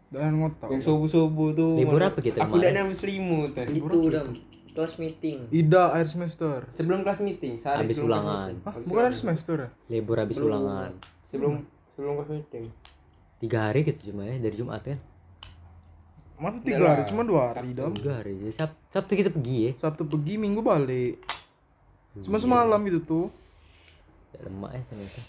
Dan 0.10 0.39
ngotak. 0.39 0.67
Yang 0.69 0.81
subuh-subuh 0.86 1.50
tuh. 1.51 1.75
Libur 1.75 2.01
apa 2.01 2.17
gitu 2.17 2.34
Aku 2.36 2.55
udah 2.55 2.72
nambah 2.72 2.96
selimut 2.96 3.51
tadi. 3.51 3.77
Itu 3.77 3.98
udah 4.01 4.24
kelas 4.72 4.96
meeting. 4.96 5.38
Ida 5.50 5.91
akhir 5.91 6.08
semester. 6.10 6.65
Sebelum 6.72 7.03
kelas 7.03 7.19
meeting, 7.19 7.53
sehari 7.53 7.84
Habis 7.84 8.00
ulangan. 8.00 8.51
Hah, 8.60 8.74
Habis 8.74 8.88
bukan 8.88 9.03
akhir 9.03 9.17
semester 9.17 9.55
ya? 9.60 9.69
libur 9.89 10.17
habis 10.17 10.39
ulangan 10.39 10.96
sebelum 11.25 11.53
sebelum 11.91 12.13
kelas 12.17 12.31
meeting. 12.31 12.65
tiga 13.38 13.60
hari 13.65 13.84
gitu 13.84 14.10
cuma 14.10 14.24
ya 14.24 14.36
dari 14.36 14.51
Jumat 14.53 14.81
kan 14.81 15.00
Mana 16.39 16.63
tiga 16.63 16.96
hari, 16.96 17.03
cuma 17.12 17.27
dua 17.27 17.51
hari 17.51 17.75
dong. 17.75 17.91
tiga 18.00 18.24
hari 18.24 18.39
Jadi 18.39 18.53
Sab 18.55 18.72
Sabtu 18.88 19.19
kita 19.19 19.27
pergi 19.27 19.58
ya 19.67 19.72
Sabtu 19.75 20.08
pergi, 20.08 20.39
Minggu 20.39 20.63
balik. 20.63 21.19
Cuma 22.24 22.39
semalam 22.39 22.79
gitu 22.88 23.00
tuh. 23.03 23.27
ya, 24.31 24.48
lemak 24.48 24.72
ya 24.72 24.81
ternyata 24.88 25.22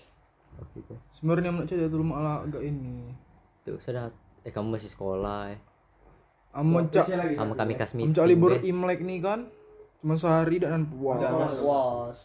Sebenarnya 1.10 1.50
nak 1.50 1.66
cerita 1.66 1.90
tuh 1.90 2.06
malah 2.06 2.46
agak 2.46 2.62
ini. 2.62 3.10
tuh 3.66 3.76
sudah 3.76 4.08
eh 4.46 4.52
kamu 4.54 4.78
masih 4.78 4.88
sekolah 4.88 5.52
ya 5.52 5.58
Amon 6.50 6.90
cak, 6.90 7.06
sama 7.36 7.54
kami 7.54 7.78
kas 7.78 7.94
Am 7.94 8.02
meeting 8.02 8.14
cak 8.14 8.26
libur. 8.26 8.58
Imlek 8.58 9.06
nih 9.06 9.22
kan. 9.22 9.46
Cuma 10.02 10.18
sehari 10.18 10.58
dan 10.58 10.82
puas. 10.90 11.22
Was. 11.62 12.18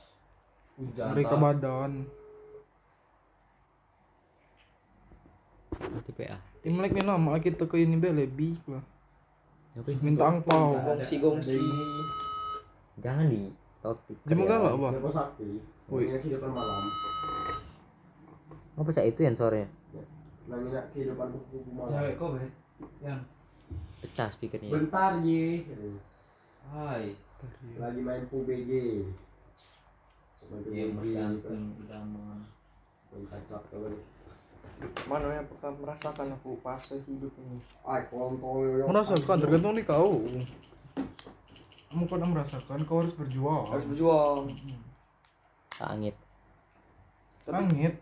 Mereka 0.82 1.38
badan. 1.38 2.10
Nanti 5.77 6.12
PA 6.18 6.54
Imlek 6.65 6.98
nih 6.98 7.05
lama 7.05 7.38
kita 7.38 7.69
ke 7.69 7.77
ini 7.77 7.93
be 8.01 8.10
lebih 8.10 8.57
lah. 8.65 8.81
Minta 10.01 10.34
angpau. 10.34 10.74
Gongsi-gongsi. 10.74 11.62
jangan 12.95 13.27
di 13.27 13.51
topik 13.84 14.17
Jemu 14.25 14.48
galak 14.50 14.74
apa? 14.74 14.89
Joko 14.98 15.10
Sakti. 15.13 15.62
Nanya 15.91 16.17
kehidupan 16.17 16.50
malam. 16.50 16.81
apa 18.75 18.89
cak 18.91 19.07
itu 19.07 19.24
yang 19.24 19.38
sore 19.38 19.69
Nanya 20.50 20.81
kehidupan 20.89 21.27
kupu-kupu 21.38 21.69
malam. 21.69 21.91
Cewek 21.93 22.13
kok 22.17 22.29
bet? 22.34 22.51
Yang 23.05 23.22
pecah 24.01 24.29
speakernya 24.34 24.69
Bentar 24.74 25.22
ye. 25.22 25.69
Hai 26.65 27.13
Lagi 27.77 28.01
main 28.01 28.25
PUBG. 28.25 28.72
Main 30.50 30.65
Game 30.74 30.98
utama 31.77 32.41
Main 33.13 33.24
kacak 33.29 33.62
kawan. 33.69 34.14
Mana 35.05 35.31
yang 35.31 35.45
pernah 35.48 35.74
merasakan 35.77 36.34
aku 36.36 36.57
fase 36.60 36.98
hidup 37.05 37.31
ini? 37.41 37.57
Ay, 37.86 38.03
kontol 38.10 38.65
yo. 38.65 38.86
Merasakan 38.89 39.38
tergantung 39.38 39.74
nih 39.77 39.86
kau. 39.86 40.22
Kamu 41.89 42.12
pernah 42.12 42.27
merasakan 42.27 42.84
kau 42.84 43.00
harus 43.00 43.15
berjuang. 43.15 43.72
Harus 43.72 43.86
berjuang. 43.88 44.51
angit 45.75 46.15
Langit. 47.45 47.93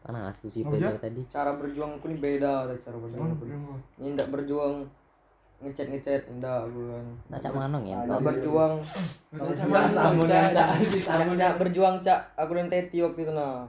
panas 0.00 0.40
kusi 0.40 0.64
Apa, 0.64 0.80
Jak? 0.80 0.96
tadi 0.96 1.20
Cara 1.28 1.60
berjuang 1.60 2.00
aku 2.00 2.08
ini 2.08 2.16
beda 2.18 2.64
dari 2.66 2.80
cara 2.80 2.96
berjuang. 2.96 3.36
Ini 4.00 4.16
enggak 4.16 4.32
berjuang 4.32 4.88
ngechat 5.60 5.92
ngechat 5.92 6.22
enggak 6.32 6.64
aku 6.64 6.88
kan. 6.88 7.04
nak 7.28 7.38
cak 7.44 7.52
manong 7.52 7.84
ya 7.84 8.00
Enggak 8.08 8.24
berjuang. 8.24 8.80
Enggak 11.36 11.54
berjuang 11.60 12.00
cak. 12.00 12.20
Aku 12.40 12.56
dan 12.56 12.72
Teti 12.72 13.04
waktu 13.04 13.28
itu 13.28 13.32
nah. 13.36 13.68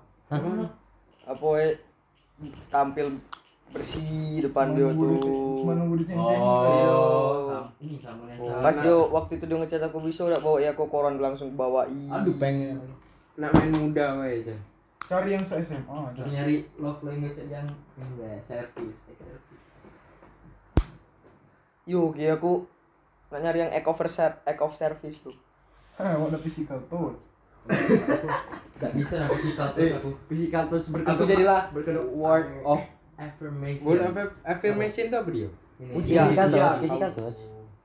Apa 1.27 1.47
eh, 1.59 1.75
tampil 2.67 3.07
bersih 3.71 4.43
depan 4.43 4.75
dia 4.75 4.83
Cuma 4.83 4.91
nunggu 4.91 5.15
di- 5.15 5.23
Cuma 5.61 5.71
tuh. 5.71 5.77
nunggu. 5.79 5.95
Oh 6.11 7.63
Ini 7.79 7.95
yang 8.03 8.61
Pas 8.61 8.75
dia 8.75 8.93
waktu 8.93 9.31
itu 9.39 9.45
dia 9.47 9.57
ngechat 9.57 9.81
aku 9.81 9.97
bisa 10.03 10.27
udah 10.27 10.39
bawa 10.43 10.57
ya 10.59 10.75
aku 10.75 10.85
koran 10.85 11.17
langsung 11.17 11.55
bawain. 11.55 12.11
Aduh 12.11 12.35
pengen 12.35 12.77
Nak 13.39 13.51
main 13.55 13.71
muda 13.71 14.19
wae 14.19 14.43
aja. 14.43 14.53
Cari 15.01 15.33
yang 15.33 15.43
se 15.43 15.55
SMA 15.59 15.87
aja. 15.87 16.21
Nyari 16.23 16.67
love 16.77 16.99
language 17.01 17.39
yang 17.47 17.67
be 18.15 18.27
service, 18.39 19.07
service. 19.07 19.67
Yuk, 21.89 22.13
ya 22.15 22.37
aku 22.37 22.67
nak 23.31 23.41
nyari 23.41 23.65
yang 23.65 23.71
act 23.71 23.87
of, 23.87 23.97
service 24.75 25.25
tuh. 25.25 25.35
What 25.97 26.29
the 26.29 26.39
physical 26.39 26.79
touch. 26.87 27.23
Gak 28.81 28.91
bisa 28.97 29.15
aku 29.23 29.37
sih 29.37 29.51
tuh 29.53 29.65
aku. 29.69 30.09
Physical 30.25 30.63
terus 30.67 30.85
Aku 30.89 31.23
jadilah 31.23 31.69
berkedok 31.69 32.07
word 32.11 32.49
of 32.65 32.81
affirmation. 33.13 33.85
Word 33.85 34.01
of 34.01 34.13
affirmation 34.41 35.03
tuh 35.07 35.19
apa 35.21 35.29
dia? 35.29 35.49
Ujian. 35.81 36.29
physical 36.29 36.47
tuh 36.49 36.61
physical 36.79 37.09
tuh 37.13 37.29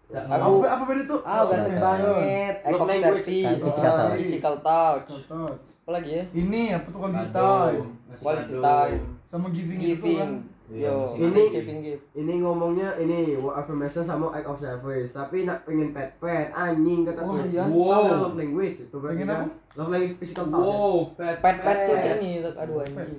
Gak 0.06 0.22
Aku- 0.30 0.62
Apa 0.62 0.82
beda 0.86 1.02
tuh? 1.02 1.20
Ah, 1.26 1.42
ganteng 1.44 1.76
banget. 1.76 2.54
Act 2.62 2.78
of 2.78 2.88
service. 2.88 3.26
Physical 3.26 3.74
touch. 3.74 4.16
Physical 4.16 4.54
touch. 4.62 5.02
Physical 5.02 5.24
touch. 5.26 5.64
Apa 5.82 5.90
lagi 5.92 6.10
ya? 6.14 6.22
Ini 6.30 6.62
apa 6.78 6.86
tuh 6.88 6.98
quality 7.02 7.26
Kado. 7.26 7.34
time. 7.34 7.86
Quality 8.16 8.54
time. 8.62 9.02
Sama 9.26 9.46
giving, 9.50 9.78
itu 9.82 9.88
Giving. 9.98 10.18
kan. 10.18 10.30
Yo, 10.66 11.06
Ini- 11.14 11.94
ini 12.12 12.34
ngomongnya 12.42 12.98
ini 12.98 13.38
affirmation 13.38 14.02
sama 14.02 14.34
act 14.34 14.44
of 14.44 14.58
service 14.58 15.14
tapi 15.14 15.46
nak 15.46 15.62
pengen 15.62 15.94
pet 15.94 16.10
pet 16.18 16.50
anjing 16.50 17.06
kata 17.06 17.22
Oh, 17.22 17.38
iya? 17.38 17.62
Wow. 17.62 18.26
love 18.26 18.34
language 18.34 18.82
itu 18.82 18.96
berarti 18.98 19.22
Pengen 19.22 19.30
kan. 19.30 19.46
love 19.78 19.90
language 19.94 20.18
physical 20.18 20.50
touch 20.50 20.58
ya? 20.58 20.66
Wow, 20.66 20.94
pet 21.14 21.36
Pet 21.38 21.56
pet. 21.62 21.76
tuh 21.86 21.96
ini, 22.18 22.30
aduh 22.42 22.82
Pet, 22.82 22.98
anjing. 22.98 23.18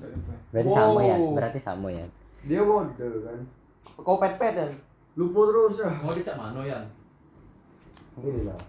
berarti 0.52 0.68
Wow. 0.68 0.76
sama 0.76 1.00
ya? 1.02 1.16
Berarti 1.16 1.60
sama 1.64 1.88
ya? 1.88 2.06
Dia 2.44 2.62
mode 2.62 2.92
kan. 3.00 3.40
Kau 3.98 4.18
pet 4.18 4.34
pet 4.36 4.54
kan? 4.54 4.72
lupa 5.16 5.40
terus 5.48 5.76
ya. 5.80 5.90
Mau 5.98 6.12
dicak 6.12 6.36
mano 6.36 6.62
ya? 6.62 6.78
ini 8.18 8.44
lah. 8.44 8.60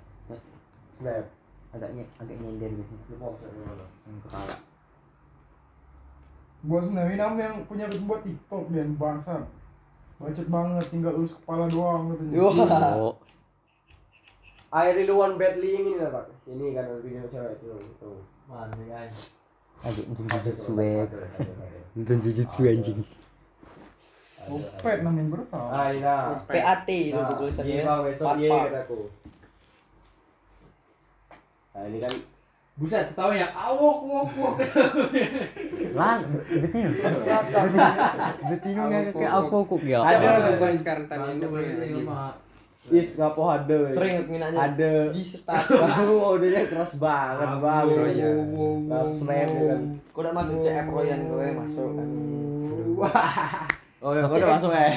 Snap. 0.95 1.25
Agaknya 1.69 2.05
agak 2.17 2.37
nyender 2.39 2.71
gitu. 2.73 2.95
Lupa 3.11 3.27
mana 3.59 3.85
yang 4.07 4.17
kepala 4.23 4.55
Buat 6.59 6.83
Senawi 6.85 7.15
nama 7.15 7.39
yang 7.39 7.57
punya 7.65 7.87
buat 8.03 8.21
TikTok 8.21 8.75
dan 8.75 8.95
bangsa. 8.95 9.47
Bacot 10.19 10.49
banget, 10.49 10.85
tinggal 10.91 11.15
urus 11.15 11.39
kepala 11.39 11.71
doang 11.71 12.11
katanya. 12.11 12.35
Yo. 12.35 12.49
oh 12.51 13.15
I 14.69 14.93
really 14.93 15.09
want 15.09 15.41
badly 15.41 15.81
yang 15.81 15.87
ini 15.87 15.97
lah 15.97 16.13
pak 16.13 16.25
ini 16.45 16.77
kan 16.77 16.85
video 17.01 17.25
cewek 17.25 17.57
itu 17.57 17.73
itu 17.73 18.11
Mana 18.45 18.77
ya? 18.85 19.01
agak 19.81 20.05
jujutsu 20.13 20.71
web 20.77 21.09
nonton 21.97 22.17
jujutsu 22.21 22.61
anjing 22.69 23.01
Oh, 24.45 24.61
pet 24.81 25.01
namanya 25.01 25.41
berapa? 25.41 25.57
ah 25.73 25.89
lah 25.93 26.37
PAT 26.45 26.89
itu 26.89 27.17
Nah, 27.17 27.33
tulisannya. 27.33 27.81
Iya, 27.81 27.95
besok 28.05 28.27
Pat 28.29 28.37
iya 28.37 28.59
kataku. 28.65 29.01
Nah, 31.73 31.83
ini 31.85 31.99
kan 32.01 32.13
Buset, 32.79 33.07
tahu 33.13 33.35
ya? 33.35 33.49
Awok, 33.51 33.99
wok, 34.07 34.29
wok. 34.37 34.55
lan 35.95 36.19
betina 38.49 38.83
nggak 38.89 39.03
kayak 39.15 39.33
aku 39.33 39.57
kok 39.65 39.81
ya 39.85 39.99
Ada 40.03 40.29
bukan 40.57 40.77
sekarang 40.77 41.05
tadi. 41.07 41.21
Bantu 41.39 41.47
mak. 42.05 42.35
is 42.89 43.21
ngapo 43.21 43.43
ada. 43.53 43.79
Sering 43.93 44.15
aku 44.25 44.31
minatnya. 44.33 44.59
Ada. 44.65 44.93
Di 45.13 45.21
serta. 45.21 45.61
Aku 45.61 46.15
audionya 46.25 46.65
keras 46.65 46.97
banget, 46.97 47.51
Bang. 47.61 47.85
Oh, 47.93 48.09
iya. 48.09 48.31
Keras 48.89 49.11
snap 49.21 49.49
ya 49.53 49.65
kan. 49.69 49.83
Kau 50.17 50.21
udah 50.25 50.33
masuk 50.33 50.57
CF 50.65 50.87
Royan 50.89 51.21
gue 51.29 51.47
masuk 51.53 51.89
kan. 51.93 52.09
Oh, 54.01 54.11
ya, 54.17 54.25
udah 54.25 54.49
masuk 54.57 54.71
ya. 54.73 54.89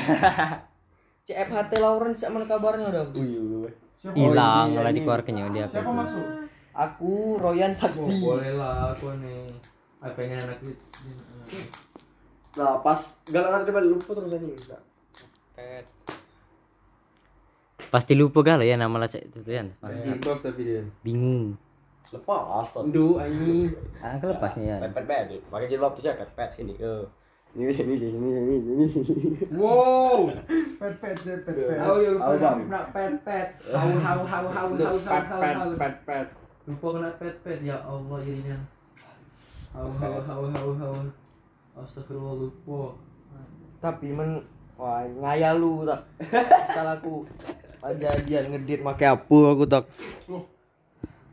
CFHT 1.27 1.71
Lauren 1.83 2.13
siapa 2.15 2.37
kabarnya 2.47 2.85
udah? 2.89 3.05
Hilang 4.17 4.73
iya, 4.73 4.81
lah 4.81 4.89
dikeluarkannya 4.89 5.53
dia 5.53 5.65
Siapa 5.69 5.93
masuk? 5.93 6.25
Aku 6.73 7.37
Royan 7.37 7.69
Oh, 7.69 7.77
Sakti. 7.85 8.17
boleh 8.17 8.57
lah 8.57 8.89
aku 8.89 9.13
nih. 9.21 9.45
Aku 10.01 10.13
pengen 10.17 10.41
anak 10.41 10.57
itu. 10.65 10.83
Nah, 12.57 12.81
pas 12.81 12.99
galang 13.29 13.63
terima 13.63 13.81
lupa 13.85 14.11
terus 14.17 14.33
anjing. 14.33 14.57
pasti 17.91 18.15
lupa 18.15 18.39
galau 18.39 18.63
ya 18.63 18.79
nama 18.79 19.03
lacak 19.03 19.19
itu 19.19 19.43
tuh 19.43 19.51
kan 19.51 19.67
tapi 19.83 20.79
bingung 21.03 21.59
Lepas 22.11 22.75
tuh. 22.75 22.83
Ndu 22.91 23.15
anjing. 23.23 23.71
ah 24.03 24.19
kelepasnya 24.19 24.63
ya 24.67 24.77
Pet 24.83 24.91
pet 24.91 25.05
pet. 25.07 25.27
Pakai 25.47 25.67
jilbab 25.71 25.95
tuh 25.95 26.03
ya 26.03 26.13
pet 26.19 26.27
pet 26.35 26.49
sini. 26.51 26.75
Eh. 26.75 27.03
Ini 27.55 27.71
sini 27.71 27.95
sini 27.95 28.15
sini 28.19 28.55
sini. 28.91 29.31
Wow. 29.55 30.27
Pet 30.75 30.95
pet 30.99 31.15
pet 31.15 31.39
pet 31.47 31.55
pet. 31.55 31.79
Oh 31.79 31.95
Apa, 32.19 32.35
Bang? 32.35 32.67
kena 32.67 32.81
pet 32.91 33.13
pet. 33.23 33.47
Hau 33.71 33.89
hau 33.95 34.19
hau 34.27 34.45
hau 34.51 34.67
hau 34.67 34.69
hau 34.75 34.95
pet 34.99 35.23
hau 35.23 35.39
pet 35.39 35.55
hau. 35.55 35.69
pet 35.79 35.95
pet 36.03 36.27
Lupa 36.67 36.87
kena 36.99 37.09
pet 37.15 37.35
pet 37.47 37.59
ya 37.63 37.79
Allah 37.79 38.19
jadinya. 38.27 38.59
Astagfirullah 41.71 42.35
lupa. 42.35 42.99
Tapi 43.79 44.11
men 44.11 44.43
wah 44.75 45.01
ngayal 45.07 45.57
lu 45.57 45.87
tak. 45.87 46.01
Salah 46.75 46.99
aku. 46.99 47.23
Kejadian 47.81 48.43
ngedit 48.53 48.85
make 48.85 49.01
apa 49.07 49.37
aku 49.55 49.65
tak. 49.65 49.87
Mau 50.29 50.45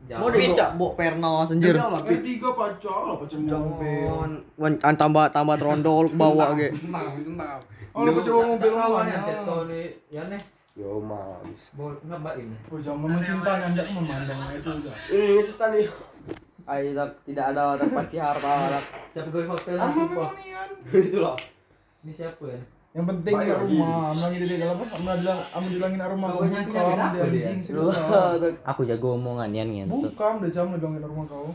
Jangan. 0.09 0.41
dicak 0.41 0.69
bok 0.73 0.97
perno 0.97 1.45
senjir. 1.45 1.77
Eh 1.77 2.19
tiga 2.25 2.49
pacar 2.57 3.05
lah 3.05 3.15
pacar 3.21 3.37
mobil. 3.37 4.09
Jangan 4.09 4.31
Wan- 4.57 4.97
tambah 4.97 5.29
tambah 5.29 5.55
trondol 5.61 6.09
ke 6.11 6.17
bawah 6.17 6.57
ge. 6.57 6.73
Oh 7.93 8.01
lu 8.01 8.17
pacar 8.17 8.33
mobil 8.33 8.73
lawan 8.73 9.05
ya 9.05 9.19
cek 9.21 9.37
ya. 9.45 9.85
ya 10.09 10.21
nih. 10.33 10.41
Yo 10.73 10.97
mams. 10.97 11.75
Mau 11.77 11.93
ngabain. 12.07 12.49
Oh 12.71 12.79
jangan 12.81 13.05
mencintanya 13.05 13.69
anda 13.69 13.83
memandang 13.85 14.39
itu 14.57 14.69
udah. 14.81 14.95
Ini 15.13 15.43
cerita 15.45 15.65
nih. 15.69 15.85
Ayo 16.69 16.93
tak 16.93 17.09
tidak 17.25 17.45
ada 17.49 17.73
tak 17.81 17.89
pasti 17.97 18.17
harta 18.21 18.53
tak. 18.69 18.83
Siapa 19.17 19.27
gue 19.33 19.43
hotel 19.49 19.75
memonian? 19.81 20.69
Itulah. 20.93 21.33
Ini 22.05 22.11
siapa 22.13 22.45
ya? 22.45 22.61
Yang 22.93 23.05
penting 23.05 23.33
di 23.37 23.53
rumah, 23.53 24.17
lagi 24.17 24.37
di 24.37 24.57
dalam 24.57 24.77
apa? 24.77 24.85
Amal 24.97 25.15
bilang, 25.21 25.41
amal 25.53 25.69
bilangin 25.69 26.01
rumah 26.01 26.27
kau 26.33 26.41
punya 26.41 26.61
dia 26.65 27.21
anjing 27.25 27.61
seriusan. 27.61 28.53
Aku 28.65 28.81
jago 28.85 29.17
omongan 29.17 29.49
yan 29.53 29.69
ngentot. 29.69 30.13
Bukam 30.13 30.41
udah 30.41 30.49
jam 30.53 30.73
bilangin 30.73 31.05
rumah 31.05 31.25
kau. 31.25 31.49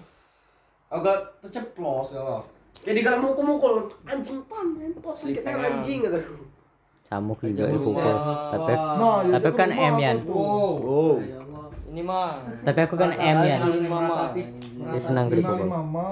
Agak 0.90 1.42
terceplos 1.42 2.10
kalau. 2.14 2.42
Jadi 2.74 3.00
kalau 3.06 3.18
mukul-mukul 3.22 3.86
anjing 4.06 4.42
pan 4.50 4.66
entos 4.82 5.14
sakitnya 5.14 5.54
anjing 5.58 6.02
kataku. 6.02 6.42
Samuk 7.06 7.38
juga 7.42 7.70
dipukul. 7.70 8.02
Tapi 8.50 8.72
Nah, 8.74 9.18
ya 9.26 9.38
tapi 9.38 9.50
kan 9.54 9.70
M 9.70 9.94
yan. 9.98 10.16
tuh. 10.26 10.34
Oh. 10.34 11.14
Ya 11.94 12.02
mah. 12.02 12.34
Tapi 12.66 12.78
aku 12.82 12.94
kan 12.98 13.14
M. 13.14 13.36
Ini 13.46 13.86
mama. 13.86 14.34
Dia 14.34 14.98
senang 14.98 15.30
Kenali 15.30 15.46
dipukul. 15.46 15.68
mama. 15.70 16.10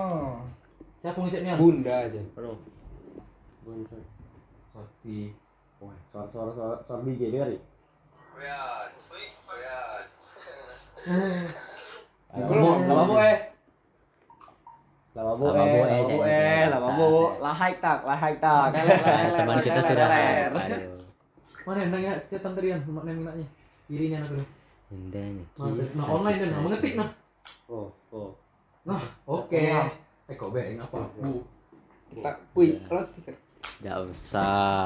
Siapa 1.03 1.19
bunda 1.59 1.95
aja 2.07 2.21
Sakti. 4.71 5.35
Wah, 5.83 5.99
suara 6.15 6.31
suara 6.31 6.51
suara 6.55 6.75
suara 6.87 7.03
DJ 7.03 7.35
nih. 7.35 7.59
Lama 12.31 12.71
lama 12.87 13.03
bu 13.11 13.15
eh. 13.19 13.39
Lama 15.19 15.33
bu 15.35 15.45
eh, 15.51 15.59
eh, 15.59 15.67
lama 15.67 16.07
bu 16.07 16.15
jangan 16.15 16.31
eh, 16.31 16.39
jangan 16.39 16.71
lama 16.71 16.87
saat. 16.87 16.99
bu. 17.03 17.11
Lahai 17.43 17.73
tak, 17.83 17.99
lahai 18.07 18.35
tak. 18.39 18.67
Teman 19.35 19.57
kita 19.67 19.81
sudah. 19.83 20.09
Mana 21.67 21.79
yang 21.83 21.91
nanya 21.91 22.13
setan 22.31 22.55
tadi 22.55 22.71
kan? 22.71 22.81
Mak 22.87 23.03
nanya 23.03 23.19
nak 24.23 24.31
dulu. 24.31 24.62
Indahnya 24.93 25.45
Nah, 25.57 25.73
kisah 25.73 25.97
nah 25.97 26.07
online 26.07 26.37
dan 26.37 26.45
kita. 26.45 26.53
nah, 26.53 26.63
mengetik 26.63 26.93
nah. 26.95 27.11
Oh, 27.67 27.89
oh. 28.13 28.31
Nah, 28.85 29.01
oke. 29.25 29.57
Eh 30.29 30.35
kau 30.37 30.53
beng 30.53 30.77
apa 30.77 30.97
aku? 31.01 31.41
tak 32.13 32.37
wih 32.53 32.77
kalau 32.85 33.01
speaker 33.03 33.33
Gak 33.81 33.99
usah. 34.05 34.85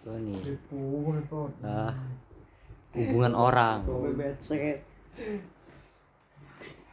Tuh 0.00 0.14
nih. 0.16 0.38
Ah. 1.60 1.90
Hubungan 2.94 3.34
orang. 3.34 3.82
Bebet 3.82 4.38
seket. 4.38 4.78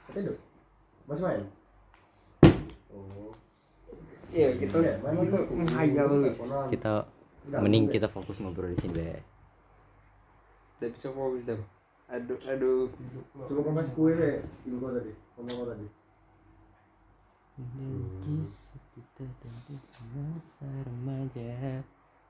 Itu. 0.10 0.34
Mas 1.06 1.22
main. 1.22 1.44
Oh. 2.90 3.32
Iya 4.32 4.56
kita 4.58 4.76
Iya, 4.80 4.94
main 5.00 5.16
kita 5.22 5.38
lagi. 5.38 5.54
ngayal. 5.70 6.10
Kita 6.68 6.92
mending 7.54 7.86
kita 7.88 8.08
fokus 8.08 8.40
ngobrol 8.40 8.72
di 8.72 8.78
sini, 8.78 8.94
Be. 8.94 9.12
udah 10.78 10.90
bisa 10.90 11.08
fokus 11.12 11.44
dah 11.44 11.54
aduh 12.12 12.40
aduh 12.44 12.92
Coba 13.48 13.60
kau 13.64 13.74
kasih 13.80 13.94
kue 13.96 14.12
deh. 14.20 14.38
Ibu 14.68 14.76
kau 14.84 14.92
tadi. 14.92 15.12
Ngomong 15.40 15.56
kau 15.56 15.68
tadi. 15.72 15.88
Kisah 18.22 18.82
kita 18.92 19.24
tentang 19.40 19.80
masa 20.12 20.68
remaja. 20.88 21.80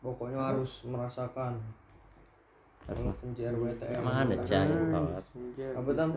Pokoknya 0.02 0.40
harus 0.54 0.86
merasakan. 0.86 1.62
Kalau 2.82 3.14
senja 3.14 3.54
RWTM. 3.54 4.02
Mana 4.02 4.36
cah 4.42 4.62
ngentot? 4.66 5.24
Apa 5.78 5.90
tam? 5.94 6.10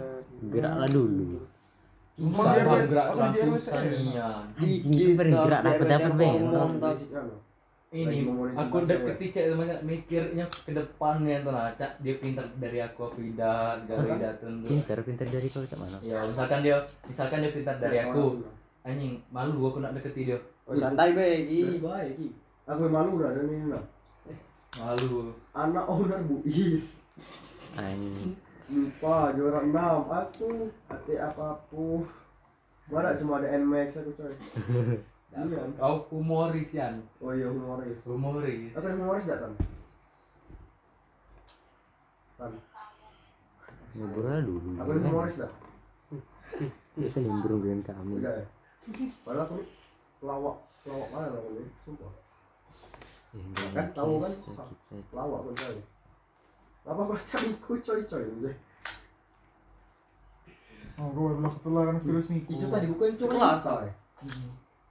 Geraklah 0.48 0.88
dulu. 0.88 1.44
Susah 2.16 2.52
RWTM. 2.64 2.88
gerak 2.88 3.08
langsung 3.16 3.52
sanian. 3.60 4.44
Anjing, 4.56 5.12
bergerak 5.16 5.60
dapat 5.60 5.86
dapat 5.88 6.12
beng. 6.16 6.42
Mantap. 6.48 6.96
Ini 7.94 8.26
aku 8.58 8.82
tentang 8.82 9.06
deket 9.06 9.30
cewek. 9.30 9.30
cek 9.30 9.44
sama 9.54 9.64
mikirnya 9.86 10.44
ke 10.50 10.74
depannya 10.74 11.38
tuh 11.46 11.54
nah, 11.54 11.70
Cak, 11.78 12.02
dia 12.02 12.18
pintar 12.18 12.42
dari 12.58 12.82
aku 12.82 13.06
aku 13.06 13.22
tidak 13.22 13.86
gawe 13.86 14.18
dateng 14.18 14.66
tuh. 14.66 14.68
Pinter, 14.74 14.98
pinter 15.06 15.26
dari 15.30 15.46
kau 15.46 15.62
cak 15.62 15.78
mana? 15.78 16.02
Ya, 16.02 16.26
misalkan 16.26 16.66
dia 16.66 16.76
misalkan 17.06 17.46
dia 17.46 17.54
pintar 17.54 17.78
dari 17.78 18.02
aku. 18.02 18.42
Anjing, 18.82 19.22
malu 19.30 19.70
aku 19.70 19.78
nak 19.78 19.94
deketi 19.94 20.26
dia. 20.26 20.38
Oh, 20.66 20.74
santai 20.74 21.14
be 21.14 21.46
iki. 21.46 21.78
baik 21.78 22.18
Ki. 22.18 22.28
Aku 22.66 22.90
malu 22.90 23.22
udah 23.22 23.30
ada 23.30 23.46
nih 23.46 23.62
nah. 23.70 23.84
Malu. 24.82 25.30
Anak 25.54 25.86
owner 25.86 26.18
Bu 26.26 26.42
Is. 26.50 26.98
Anjing. 27.78 28.34
Lupa 28.74 29.30
juara 29.38 29.62
6 29.62 29.70
aku 29.70 30.66
hati 30.90 31.14
apa 31.14 31.62
pun. 31.70 32.02
Mana 32.90 33.14
cuma 33.14 33.38
ada 33.38 33.54
NMAX 33.54 34.02
aku 34.02 34.10
coy. 34.18 34.34
Iya. 35.34 35.62
Kau 35.74 36.06
humoris 36.14 36.70
Yan. 36.78 37.02
Oh 37.18 37.34
iya 37.34 37.50
humoris. 37.50 38.06
Humoris. 38.06 38.70
Aku 38.78 38.86
yang 38.86 38.98
humoris 39.02 39.26
gak 39.26 39.42
tan? 39.42 39.52
Tan. 42.38 42.52
Ngobrol 43.98 44.40
dulu. 44.46 44.68
Aku 44.78 44.90
humoris 44.94 45.42
gak? 45.42 45.52
Biasa 46.94 47.18
nimbrung 47.26 47.60
dengan 47.66 47.82
kamu. 47.82 48.22
Enggak 48.22 48.34
ya. 48.38 48.46
Padahal 49.26 49.42
aku 49.48 49.54
nih 49.58 49.68
pelawak 50.22 50.56
pelawak 50.86 51.08
mana 51.10 51.26
aku 51.34 51.50
nih 51.58 51.68
sumpah. 51.82 52.12
Kan 53.74 53.86
tahu 53.90 54.12
kan? 54.22 54.32
Pelawak 55.10 55.40
pun 55.50 55.54
saya. 55.58 55.82
Apa 56.86 57.00
kau 57.10 57.18
cariku 57.18 57.72
coy 57.82 58.00
coy 58.06 58.22
coy. 58.22 58.54
Oh, 60.94 61.10
gue 61.10 61.26
belum 61.26 61.50
ketularan 61.58 61.98
virus 61.98 62.30
Miko. 62.30 62.54
Itu 62.54 62.70
tadi 62.70 62.86
bukan 62.86 63.18
cuma 63.18 63.34
Kelas, 63.34 63.66
kita 63.66 63.82
ya. 63.82 63.92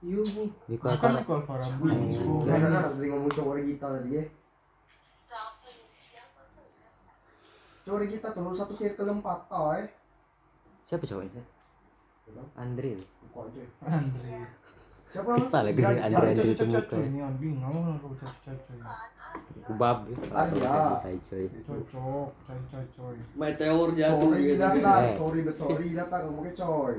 Iya, 0.04 0.20
Bu. 0.28 0.42
Di 0.68 0.76
kau 0.76 0.92
Bukan 0.92 1.00
apa? 1.00 1.16
Miko 1.16 1.32
Alvaran. 1.34 1.70
Anjing. 1.80 2.28
Kan 2.44 2.58
kan 2.60 2.72
tadi 2.90 3.06
ngomong 3.08 3.30
cowok 3.30 3.54
kita 3.64 3.86
tadi 3.90 4.10
ya. 4.12 4.24
Cowok 7.84 8.08
kita 8.08 8.28
tuh 8.30 8.52
satu 8.52 8.74
circle 8.74 9.10
empat 9.10 9.38
tau 9.46 9.72
eh. 9.74 9.88
Siapa 10.84 11.04
cowoknya? 11.04 11.42
Andre. 12.54 12.92
Bukan 13.22 13.44
coy. 13.50 13.66
Andre. 13.82 14.36
Siapa 15.08 15.28
Kesal 15.38 15.62
lagi 15.68 15.78
Jai- 15.78 15.94
dengan 15.94 16.04
Andre 16.10 16.28
Caca 16.34 16.42
itu 16.44 16.64
muka. 16.66 16.96
ini 16.98 17.18
nggak 17.22 17.70
mau 17.70 17.92
aku 17.94 18.06
cuy. 18.14 18.88
Kubab. 19.64 19.96
Ada. 20.30 20.76
Saya 20.98 21.16
coy. 21.18 21.44
Cocok, 21.62 22.28
caca 22.42 22.62
caca 22.66 22.78
cuy. 22.90 23.16
Meteor 23.34 23.88
jatuh 23.94 24.20
Sorry 24.26 24.42
gitu. 24.42 24.60
data, 24.60 24.92
Eh. 24.98 25.14
sorry 25.14 25.40
bet 25.40 25.56
sorry 25.56 25.86
data 25.92 26.16
kamu 26.20 26.40
ke 26.42 26.52
coy. 26.54 26.96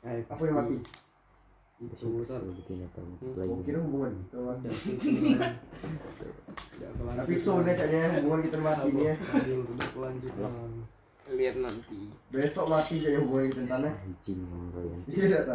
Eh, 0.00 0.22
Aku 0.26 0.42
yang 0.44 0.56
mati. 0.56 0.76
Sebutin 1.94 2.82
apa 2.82 2.98
Gua 3.22 3.38
lagi. 3.38 3.62
kira 3.62 3.78
hubungan 3.84 4.12
kita 4.18 4.38
mati. 4.40 4.66
Tapi 7.16 7.34
soalnya 7.34 7.72
kayaknya 7.72 8.18
hubungan 8.18 8.40
kita 8.42 8.58
mati 8.58 8.88
ya. 8.96 9.14
lihat 11.28 11.60
nanti 11.60 12.08
Besok 12.32 12.66
mati 12.66 12.94
kayaknya 12.98 13.20
hubungan 13.20 13.46
kita 13.46 13.62
tanah. 13.68 13.92
Anjing 13.94 14.38
ngomongin. 14.42 15.00
Iya 15.12 15.26
data. 15.28 15.54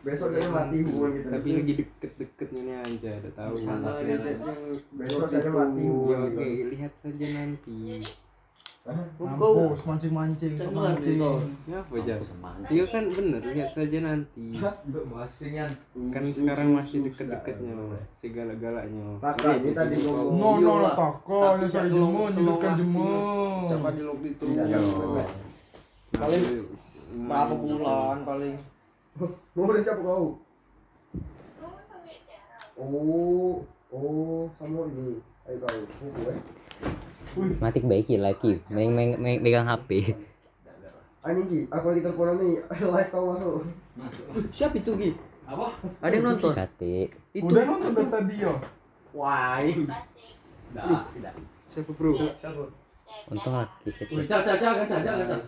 Besok 0.00 0.28
kayaknya 0.32 0.50
mati 0.50 0.76
hubungan 0.82 1.10
kita. 1.14 1.28
tapi 1.30 1.48
lagi 1.54 1.74
deket-deketnya 1.78 2.60
nih 2.62 2.76
aja 2.80 3.10
udah 3.16 3.32
tahu 3.32 3.54
chatnya. 3.56 4.16
Besok 4.90 5.24
kayaknya 5.30 5.50
mati 5.52 5.80
Ya, 5.80 5.88
hubungan 5.88 6.20
oke 6.22 6.36
kita. 6.36 6.66
lihat 6.68 6.92
saja 7.00 7.26
nanti 7.30 7.76
Mampus, 8.80 9.84
mancing-mancing, 9.84 10.56
mancing. 10.72 11.20
gitu. 11.20 11.32
ya 11.68 11.84
apa 11.84 11.94
aja 12.00 12.16
iya 12.72 12.84
kan 12.88 13.04
bener 13.12 13.42
lihat 13.52 13.70
saja 13.76 13.98
nanti 14.00 14.56
Basingan. 15.04 15.68
kan 16.08 16.24
sekarang 16.32 16.80
masih 16.80 17.04
deket-deketnya 17.04 17.76
segala-galanya 18.16 19.20
Taka, 19.20 19.60
ini 19.60 19.76
tadi 19.76 20.00
ngomong. 20.00 20.32
No, 20.32 20.50
no, 20.64 20.72
no, 20.80 20.90
Iya, 20.90 20.96
Tapi 20.96 21.60
ya 21.60 21.68
saya 21.68 21.86
jemu, 21.92 22.20
lasting. 22.24 22.80
jemu. 22.80 23.12
Coba 23.68 23.88
di 23.92 24.02
log 24.02 24.20
itu. 24.24 24.44
Tidak. 24.48 24.82
Paling 26.16 26.42
berapa 27.28 27.54
bulan 27.60 28.18
paling. 28.24 28.54
Mau 29.52 29.68
udah 29.68 29.82
siapa 29.84 30.00
kau? 30.00 30.26
Oh, 32.80 33.60
oh, 33.92 34.48
sama 34.56 34.88
ini. 34.88 35.20
Ayo 35.44 35.56
kau, 35.60 35.80
buku 36.00 36.20
eh. 36.32 36.59
Matik 37.36 37.84
baiki 37.86 38.16
lagi. 38.18 38.58
Main 38.72 38.90
main 38.90 39.10
main 39.20 39.38
megang 39.38 39.68
HP. 39.68 40.16
Anjing 41.20 41.46
Ki, 41.52 41.58
aku 41.68 41.84
lagi 41.92 42.00
teleponan 42.00 42.40
nih, 42.40 42.64
live 42.96 43.10
kau 43.12 43.36
masuk. 43.36 43.54
Masuk. 43.92 44.24
Siapa 44.56 44.80
itu 44.80 44.92
Gi? 44.96 45.10
Apa? 45.44 45.68
Ada 46.00 46.14
yang 46.16 46.24
nonton? 46.32 46.52
Kate 46.56 47.12
Itu. 47.36 47.52
Udah 47.52 47.64
nonton 47.68 47.92
dari 47.92 48.08
tadi 48.08 48.34
yo. 48.40 48.52
Why? 49.12 49.84
Tidak, 50.72 51.02
tidak. 51.12 51.34
Siapa 51.70 51.90
bro? 51.92 52.16
Siapa? 52.40 52.64
untung 53.30 53.54
lagi 53.54 53.90
kita 53.90 54.10
Wih, 54.16 54.26
cak, 54.26 54.42
cak, 54.46 54.56
cak, 54.58 54.74
cak, 54.88 55.00
cak, 55.02 55.14
cak. 55.28 55.42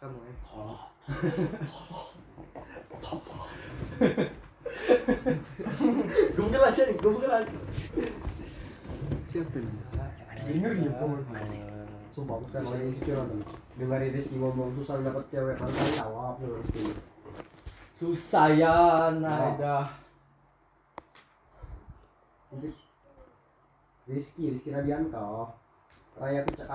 Fazal. 0.00 0.16
Siapa 3.04 3.28
ya. 6.48 6.60
Aja 6.64 6.82
nih, 6.88 6.96
aja. 6.96 7.58
Siapa? 9.28 9.58
Denger 10.40 10.72
ya. 10.80 10.92
Sumpah, 12.16 12.40
aku 12.40 12.48
sekarang 12.48 12.68
lagi 12.72 12.84
insecure. 12.88 13.28
Dengerin 13.76 14.16
Rizky 14.16 14.36
ngomong 14.40 14.72
susah 14.80 15.04
dapet 15.04 15.24
cewek 15.28 15.60
mantan 15.60 15.88
jawab 15.92 16.40
lu 16.40 16.64
Rizky. 16.64 16.96
Susah 17.92 18.48
ya, 18.56 19.12
Naida. 19.12 20.00
Rizky, 24.08 24.56
Rizky. 24.56 24.72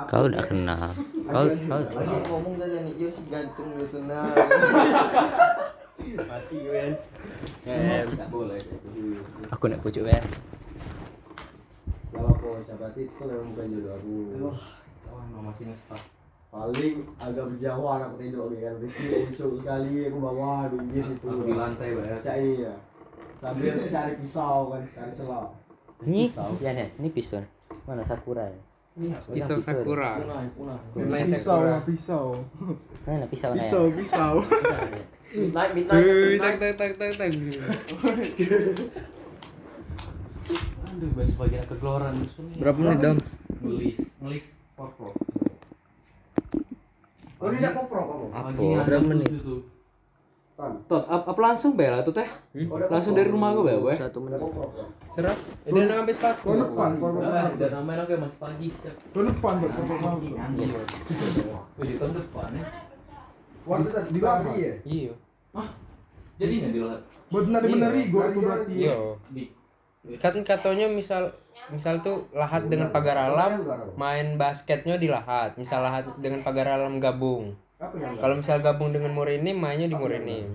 Kau 0.10 0.26
udah 0.26 0.42
kenal 0.42 0.90
kau 1.30 1.46
kau 1.46 1.82
Lagi 1.94 2.18
ngomong 2.26 2.58
tadi 2.58 2.78
nih, 2.82 2.94
yo 2.98 3.08
si 3.14 3.22
gantung 3.30 3.78
gitu 3.78 4.02
nah. 4.10 4.26
Mati 6.06 6.56
gue 6.66 6.74
kan. 6.74 6.94
Eh, 7.66 8.04
tidak 8.10 8.30
boleh. 8.30 8.58
gitu. 8.58 8.90
aku 9.50 9.64
nak 9.70 9.82
pucuk 9.82 10.06
ya 10.06 10.22
Gak 12.14 12.22
apa-apa, 12.22 12.48
cabati 12.66 13.02
itu 13.06 13.22
memang 13.28 13.48
bukan 13.54 13.66
jodoh 13.76 13.94
aku. 13.98 14.16
Oh, 15.12 15.22
no, 15.34 15.38
masih 15.44 15.68
ngestak. 15.68 16.00
Paling 16.48 17.04
agak 17.20 17.46
berjauhan 17.52 18.00
aku 18.08 18.16
tidur 18.22 18.48
nih 18.54 18.62
kan. 18.64 18.76
Muncul 18.80 19.50
sekali 19.60 19.94
aku 20.08 20.18
bawa 20.24 20.72
di 20.72 21.02
situ. 21.04 21.26
Aku 21.28 21.44
di 21.44 21.54
lantai, 21.54 21.92
Pak. 21.92 22.06
ya. 22.08 22.18
Cak 22.24 22.36
ini 22.40 22.54
ya. 22.64 22.76
Sambil 23.44 23.74
cari 23.92 24.14
pisau 24.18 24.72
kan, 24.72 24.82
cari 24.96 25.12
celah. 25.12 25.48
ini 26.04 26.28
ya 26.60 26.76
nih 26.76 26.92
ini 27.00 27.08
pisau 27.08 27.40
mana 27.88 28.04
sakura 28.04 28.44
ya 28.52 28.60
Pisau 28.96 29.60
sakura. 29.60 30.24
Pisau, 30.96 31.36
sakura. 31.36 31.84
pisau. 31.84 32.26
mana 33.04 33.28
pisau? 33.28 33.52
Pisau, 33.52 33.84
pisau. 33.92 34.34
Midnight, 35.36 35.72
midnight, 35.76 36.00
Hei, 36.00 36.40
midnight. 36.40 36.56
tak 36.64 36.80
tak 36.80 36.96
tak 36.96 37.12
tak 37.20 37.28
tak. 37.28 37.30
Aduh, 40.96 41.10
bahas 41.12 41.34
bagian 41.36 41.66
kegeloran. 41.68 42.16
Berapa 42.56 42.78
menit 42.80 43.00
dong? 43.04 43.18
Ngelis, 43.60 44.00
ngelis. 44.24 44.46
Popro. 44.80 45.12
Oh 47.44 47.52
tidak 47.52 47.72
kamu? 47.76 48.32
Pagi 48.32 48.68
Berapa 48.80 49.06
menit? 49.12 49.28
Tot, 50.56 51.04
ap- 51.12 51.28
apa 51.28 51.40
langsung 51.44 51.76
bela 51.76 52.00
tuh 52.00 52.16
teh? 52.16 52.24
udah 52.56 52.88
Langsung 52.88 53.12
dari 53.12 53.28
rumah 53.28 53.52
gue 53.52 53.68
bela, 53.68 53.92
gue. 53.92 53.96
Satu 54.00 54.24
menit. 54.24 54.40
ya? 54.40 54.88
Serap. 55.04 55.36
Ini 55.68 55.80
udah 55.84 55.96
ngambil 56.00 56.16
sepatu. 56.16 56.48
Kau 56.48 56.56
depan, 56.56 56.90
udah 56.96 57.70
namanya 57.76 58.02
oke 58.08 58.16
masih 58.16 58.40
pagi. 58.40 58.68
Kau 59.12 59.24
depan. 59.28 59.54
Wih, 61.76 61.86
di 61.92 61.94
tahun 62.00 62.14
depan 62.16 62.48
ya. 62.56 62.66
Waktu 63.68 63.90
tadi 63.92 64.10
di 64.16 64.20
Bali 64.24 64.54
ya? 64.56 64.74
Iya. 64.88 65.14
Jadi 66.36 66.54
ini 66.60 66.68
dilihat 66.72 67.02
Benar 67.32 67.62
benar 67.68 67.92
Igor 67.92 68.26
itu 68.32 68.40
berarti. 68.40 68.74
Iya. 68.88 68.96
Kan 70.24 70.40
katanya 70.48 70.88
misal 70.88 71.36
misal 71.68 72.00
tuh 72.00 72.30
lahat 72.32 72.72
dengan 72.72 72.96
pagar 72.96 73.18
alam 73.28 73.60
main 74.00 74.40
basketnya 74.40 74.96
di 74.96 75.12
lahat. 75.12 75.60
Misal 75.60 75.84
lahat 75.84 76.16
dengan 76.24 76.48
pagar 76.48 76.80
alam 76.80 77.04
gabung. 77.04 77.60
Apa 77.76 77.92
yang 78.00 78.16
Kalau 78.16 78.36
misal 78.40 78.64
gabung 78.64 78.96
dengan 78.96 79.12
Murinim 79.12 79.60
mainnya 79.60 79.92
di 79.92 79.98
Murinim. 80.00 80.48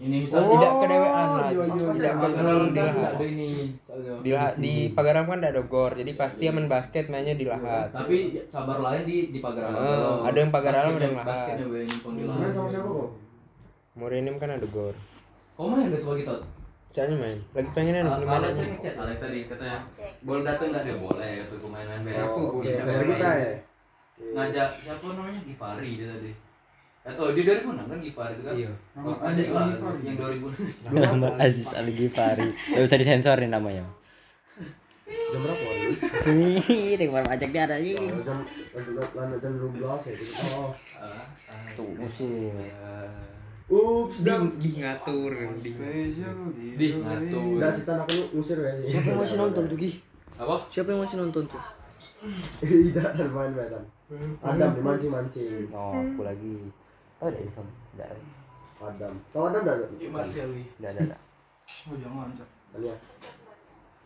ini 0.00 0.24
Oh, 0.24 0.48
Tidak 0.48 0.72
kedewean 0.80 1.28
lah. 1.28 1.48
iya, 1.48 1.64
iya, 1.68 1.88
Tidak 1.92 2.08
iya. 2.08 2.20
kenal 2.20 2.58
di 2.64 2.80
lahat. 2.80 3.12
Di 4.22 4.30
lahat 4.32 4.54
di 4.56 4.74
pagar 4.96 5.14
alam 5.20 5.28
kan 5.28 5.40
ada 5.44 5.60
gor. 5.60 5.92
Jadi 5.92 6.12
pasti 6.16 6.48
main 6.48 6.72
basket 6.72 7.12
mainnya 7.12 7.36
di 7.36 7.44
lahat. 7.44 7.92
Tapi 7.92 8.40
sabar 8.48 8.80
lain 8.80 9.04
di 9.04 9.28
di 9.28 9.38
pagar 9.44 9.68
alam. 9.68 9.76
Eh, 9.76 9.84
Kalau 9.84 10.24
ada 10.24 10.38
yang 10.40 10.52
pagar 10.52 10.74
alam, 10.74 10.92
ada 10.96 11.04
yang 11.04 11.16
lahat. 11.20 11.28
Basketnya 11.28 11.66
di 11.68 11.84
Sebenarnya 11.84 12.48
sama 12.48 12.64
lahat. 12.64 12.72
siapa 12.72 12.88
kok? 12.88 13.08
Murinim 13.92 14.34
kan 14.40 14.50
ada 14.56 14.66
gor. 14.72 14.94
Kau 15.52 15.68
main 15.68 15.92
besok 15.92 16.16
pagi 16.16 16.24
tot? 16.24 16.40
Caknya 16.92 17.16
main. 17.16 17.38
Lagi 17.52 17.70
pengen 17.72 17.94
ada 18.00 18.16
di 18.16 18.24
mana 18.24 18.46
Alek 18.52 19.16
tadi 19.20 19.38
katanya 19.48 19.78
boleh 20.24 20.42
datang 20.44 20.68
nggak 20.72 20.82
dia 20.84 20.96
boleh 20.96 21.30
kata 21.40 21.54
gue 21.56 21.70
main-main. 21.72 22.16
Aku, 22.24 22.40
kita 22.60 23.30
ya. 23.36 23.71
Ngajak 24.30 24.70
siapa 24.86 25.06
namanya 25.10 25.40
Givari 25.42 25.90
dia 25.98 26.08
tadi. 26.14 26.30
Atau 27.02 27.34
di 27.34 27.42
2006 27.42 27.90
kan 27.90 27.98
Givari 27.98 28.32
itu 28.38 28.42
kan? 28.46 28.54
Iya. 28.54 28.70
Oh, 29.02 29.16
ajak 29.18 29.48
lah 29.50 29.66
yang 30.06 30.16
2000. 30.16 30.94
nama 30.94 31.28
Aziz 31.42 31.70
Al 31.74 31.90
Ghifari 31.90 32.46
Gak 32.54 32.84
usah 32.86 32.98
disensorin 33.02 33.50
namanya 33.50 33.82
Jam 35.32 35.40
berapa? 35.42 35.64
Wali? 35.64 35.88
Nih, 36.28 36.94
dengan 37.00 37.24
ajak 37.24 37.50
dia 37.50 37.64
ada 37.64 37.76
ini. 37.80 37.96
Jam 38.22 38.38
jam 39.40 39.52
12 39.72 39.80
ya. 39.80 40.12
gitu. 40.14 40.34
Oh. 40.60 40.70
Tuh, 41.72 41.88
musim. 41.96 42.52
Ups, 43.72 44.20
dan 44.20 44.52
Di, 44.60 44.68
di 44.68 44.70
ngatur 44.84 45.32
di. 45.56 45.70
Di 46.76 46.86
ngatur. 47.00 47.56
udah 47.56 47.72
si 47.72 47.82
tanah 47.88 48.04
aku 48.04 48.36
ngusir 48.36 48.60
ya. 48.60 48.72
Siapa 48.84 49.08
yang 49.08 49.20
masih 49.24 49.36
nonton 49.40 49.62
tuh 49.64 49.76
Gi? 49.80 49.90
Apa? 50.36 50.56
Siapa 50.68 50.88
yang 50.92 51.00
masih 51.00 51.16
nonton 51.24 51.42
tuh? 51.48 51.62
Tidak, 52.60 53.00
ada 53.16 53.24
main-main. 53.32 53.72
Adam 54.42 54.70
dimancing-mancing. 54.76 55.68
Oh, 55.72 55.96
aku 55.96 56.22
lagi. 56.26 56.54
Tahu 57.16 57.28
dari 57.32 57.48
sama? 57.48 57.70
Tidak, 57.96 58.08
Adam. 58.82 59.14
Tahu 59.32 59.42
Adam 59.48 59.60
enggak? 59.64 59.76
Marcelli. 60.10 60.64
tidak, 60.76 60.92
tidak. 60.98 61.20
Oh 61.88 61.96
jangan, 61.96 62.28
Cak. 62.36 62.48
Tanya. 62.74 62.94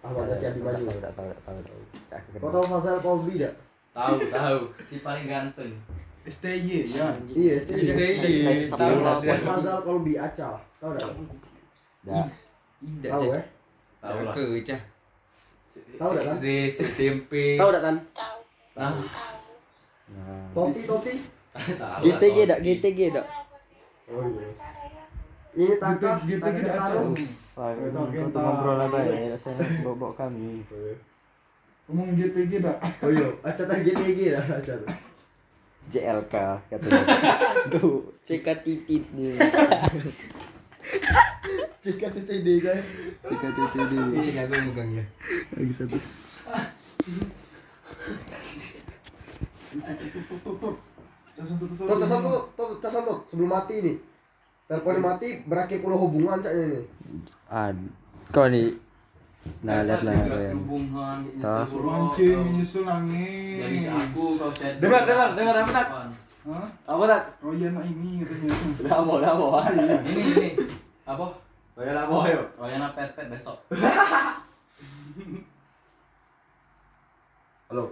Ah, 0.04 0.08
Ahmad 0.12 0.24
Zaki 0.30 0.44
Adi 0.46 0.60
Maju. 0.62 0.84
Tidak 0.86 1.12
tahu, 1.16 1.26
tidak 1.26 1.42
tahu, 1.42 1.56
tidak 1.58 2.20
tahu. 2.30 2.38
Kau 2.38 2.50
tahu 2.52 2.64
Fazal 2.70 2.96
Kolbi 3.02 3.32
enggak? 3.40 3.54
Tahu, 3.96 4.14
tahu. 4.30 4.60
Si 4.86 4.94
paling 5.02 5.26
ganteng. 5.26 5.72
STY 6.26 6.94
ya. 6.94 7.06
Iya, 7.32 7.54
STY. 7.64 8.54
Tahu. 8.70 8.94
Fazal 9.24 9.78
Kolbi 9.82 10.12
Aca. 10.20 10.60
Tahu 10.78 10.90
enggak? 10.94 11.10
Tidak. 12.06 12.26
Tidak 12.76 13.10
Tahu 13.10 13.24
ya? 13.32 13.42
Tahu 14.04 14.18
lah. 14.22 14.34
Tahu 15.96 16.10
nggak, 16.14 16.24
kan? 16.28 16.36
SMP. 16.70 17.32
Tahu 17.58 17.68
enggak 17.72 17.84
kan? 17.84 17.96
Nah, 18.76 18.92
Tahu 20.56 20.72
lah. 20.72 22.00
GTG 22.00 22.36
dak, 22.48 22.60
GTG 22.64 23.00
dak. 23.12 23.26
Oh 24.08 24.24
iya. 24.24 24.48
Ini 25.56 25.74
Taka, 25.80 26.20
Gitu, 26.24 26.44
gitu, 26.52 28.00
untuk 28.28 28.40
ngobrol 28.40 28.76
apa 28.76 28.98
ya? 29.08 29.36
Saya 29.36 29.56
bawa 29.84 30.12
kami. 30.16 30.64
Ngomong 31.88 32.16
GTG 32.16 32.64
dak. 32.64 32.76
Oh 33.04 33.12
iya, 33.12 33.28
Aca 33.44 33.62
tadi 33.68 33.92
GTG 33.92 34.20
dah. 34.32 34.44
JLK 35.86 36.34
katanya. 36.66 37.04
Duh, 37.72 38.10
CK 38.26 38.46
titit 38.66 39.04
dia. 39.14 39.38
Kan. 39.38 39.94
CK 41.84 42.02
titit 42.10 42.40
dia. 42.42 42.74
Ini 44.18 44.40
aku 44.44 44.54
megang 44.72 44.90
ya. 44.98 45.04
Lagi 45.54 45.72
satu. 45.72 45.98
Tutup 50.44 50.76
Tuh, 51.36 51.44
casan 52.00 52.20
tuh, 52.24 52.42
tuh, 52.56 52.80
casan 52.80 53.02
tuh, 53.04 53.18
sebelum 53.28 53.50
mati 53.52 53.74
nih. 53.84 53.96
Teleponnya 54.66 55.00
mati, 55.04 55.28
berakhir 55.44 55.84
pula 55.84 55.94
hubungan 56.00 56.40
caknya 56.40 56.64
ini. 56.64 56.80
ah, 57.52 57.68
kau 58.32 58.48
nih. 58.48 58.72
Nah, 59.62 59.84
lihat 59.84 60.02
lah 60.02 60.16
ya. 60.16 60.52
Hubungan, 60.56 61.18
Allah. 61.38 61.68
menyusul 62.40 62.88
angin. 62.88 63.60
Jadi 63.60 63.78
aku 63.84 64.40
kau 64.40 64.50
chat. 64.50 64.80
Dengar, 64.80 65.04
dengar, 65.04 65.36
dengar, 65.36 65.54
apa, 65.60 65.70
Tak? 65.70 65.86
Hah? 66.46 66.66
Apa 66.88 67.04
tak? 67.10 67.22
Oh 67.42 67.50
iya 67.52 67.74
nak 67.74 67.84
ini 67.84 68.22
katanya. 68.22 68.54
Udah 68.80 68.98
mau, 69.02 69.18
udah 69.18 69.32
mau. 69.34 69.58
Ini 69.66 70.22
ini. 70.24 70.48
Apa? 71.02 71.26
Udah 71.76 71.92
lah 71.92 72.04
mau 72.06 72.22
ayo. 72.24 72.42
Royana 72.54 72.94
pet 72.94 73.12
pet 73.18 73.26
besok. 73.28 73.60
Halo. 77.66 77.84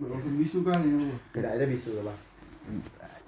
Langsung 0.00 0.34
bisu 0.40 0.64
kan 0.64 0.80
ya. 0.80 1.12
Tidak 1.36 1.50
ada 1.60 1.64
bisu 1.68 2.00
lah. 2.00 2.16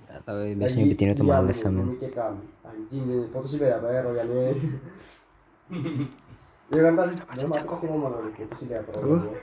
Gak 0.09 0.21
tahu 0.25 0.39
biasanya 0.57 0.85
betina 0.89 1.13
tuh 1.13 1.27
males 1.29 1.57
sama. 1.57 1.85
Memikirkan. 1.85 2.41
Anjing 2.65 3.05
ini, 3.05 3.17
foto 3.29 3.47
sih 3.49 3.61
beda 3.61 3.81
bayar 3.85 4.09
royannya. 4.09 4.57
Iya 6.73 6.89
kan 6.89 6.97
tadi, 6.97 7.13
dalam 7.21 7.53
aku 7.53 7.69
pasti 7.77 7.85
ngomong 7.85 8.13
lagi, 8.17 8.49
itu 8.49 8.55
sih 8.57 8.67
beda 8.73 8.89
royannya. 8.97 9.41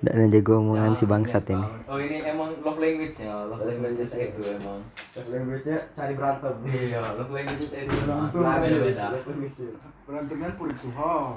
Gak 0.00 0.16
ada 0.16 0.26
jago 0.32 0.52
omongan 0.64 0.96
si 0.96 1.04
bangsat 1.04 1.44
ini. 1.52 1.66
Oh 1.84 2.00
ini 2.00 2.24
emang 2.24 2.56
love 2.64 2.80
language 2.80 3.20
ya, 3.20 3.36
love 3.44 3.60
language 3.68 4.00
itu 4.00 4.40
emang. 4.48 4.80
Love 5.12 5.28
language-nya 5.28 5.76
cari 5.92 6.16
berantem. 6.16 6.56
Iya, 6.64 7.04
lo 7.04 7.22
pengen 7.28 7.52
itu 7.60 7.64
cari 7.68 7.84
Berantem. 7.84 8.40
beda 8.64 8.78
beda. 8.80 9.04
Love 9.12 9.28
language-nya. 9.28 9.72
Berantemnya 10.08 10.48
puri 10.56 10.72
suhang. 10.80 11.36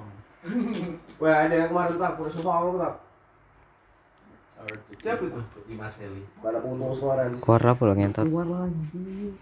Wah, 1.20 1.36
ada 1.44 1.56
yang 1.60 1.70
kemarin 1.76 2.00
tak, 2.00 2.12
kurang 2.16 2.32
suka 2.32 2.52
aku 2.56 2.70
tak. 2.80 2.94
Siapa 5.04 5.24
itu? 5.28 5.42
Di. 5.68 5.76
Keluar 7.44 7.62
apa 7.68 7.82
lo 7.84 7.94
ngentot? 7.94 8.24
Keluar 8.24 8.48
lagi, 8.48 8.88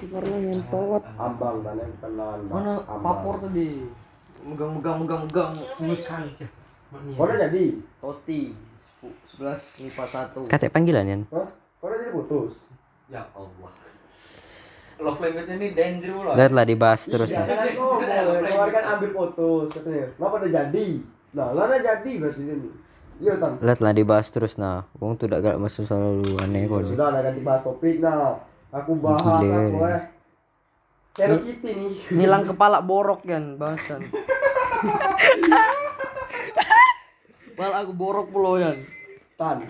keluar 0.02 0.24
lagi 0.26 0.46
ngentot. 0.50 1.04
Ambang 1.18 1.58
kan 1.62 1.76
yang 1.78 1.94
kenalan. 2.02 2.40
Mana 2.50 2.72
papor 2.82 3.36
tadi? 3.38 3.86
Megang 4.42 4.82
megang 4.82 4.98
megang 5.06 5.22
megang. 5.30 5.52
Sekali 5.94 6.34
aja. 6.34 6.48
Mana 6.92 7.34
jadi? 7.38 7.78
Toti. 8.02 8.42
Sebelas 9.30 9.62
lipat 9.82 10.10
satu. 10.10 10.42
Kata 10.50 10.70
panggilan 10.70 11.06
ya? 11.06 11.18
Hah? 11.34 11.50
Jadi 11.82 12.14
putus? 12.14 12.62
Ya 13.10 13.26
Allah. 13.34 13.72
Love 15.02 15.18
language 15.18 15.50
ini 15.50 15.68
danger 15.74 16.14
loh. 16.14 16.34
Lihatlah 16.38 16.66
dibahas 16.66 17.02
terus 17.10 17.34
Iya, 17.34 17.42
nih. 17.42 17.48
kan 17.50 17.70
kau 17.74 17.98
boleh. 17.98 18.50
Kemarin 18.54 18.74
kan 18.74 18.86
ambil 18.98 19.10
putus 19.18 19.68
katanya. 19.74 20.06
Kenapa 20.14 20.36
udah 20.38 20.52
jadi? 20.54 20.88
Nah, 21.34 21.48
Lana 21.58 21.78
jadi 21.82 22.12
berarti 22.22 22.42
ini. 22.46 22.70
Iya, 23.22 23.38
Tan. 23.38 23.62
Lihatlah 23.62 23.94
dibahas 23.94 24.28
terus 24.34 24.58
nah. 24.58 24.90
Wong 24.98 25.14
tuh 25.14 25.30
gak 25.30 25.62
masuk 25.62 25.86
selalu 25.86 26.26
aneh 26.42 26.66
kok. 26.66 26.82
nih. 26.82 26.90
Sudah, 26.90 27.08
nah 27.14 27.22
ganti 27.22 27.42
bahas 27.46 27.62
topik. 27.62 28.02
Nah, 28.02 28.42
aku 28.74 28.98
bahas 28.98 29.22
Gila 29.22 29.38
aku 29.38 29.46
nih. 29.46 29.86
eh. 29.86 30.02
Hello 31.12 31.38
Kitty 31.38 31.70
nih. 31.70 31.92
Nilang 32.10 32.50
kepala 32.50 32.82
borok 32.82 33.22
yan, 33.24 33.62
bahasan. 33.62 34.02
Mal 37.62 37.72
aku 37.78 37.92
borok 37.94 38.34
pulau 38.34 38.58
yan. 38.58 38.74
Tan. 39.38 39.62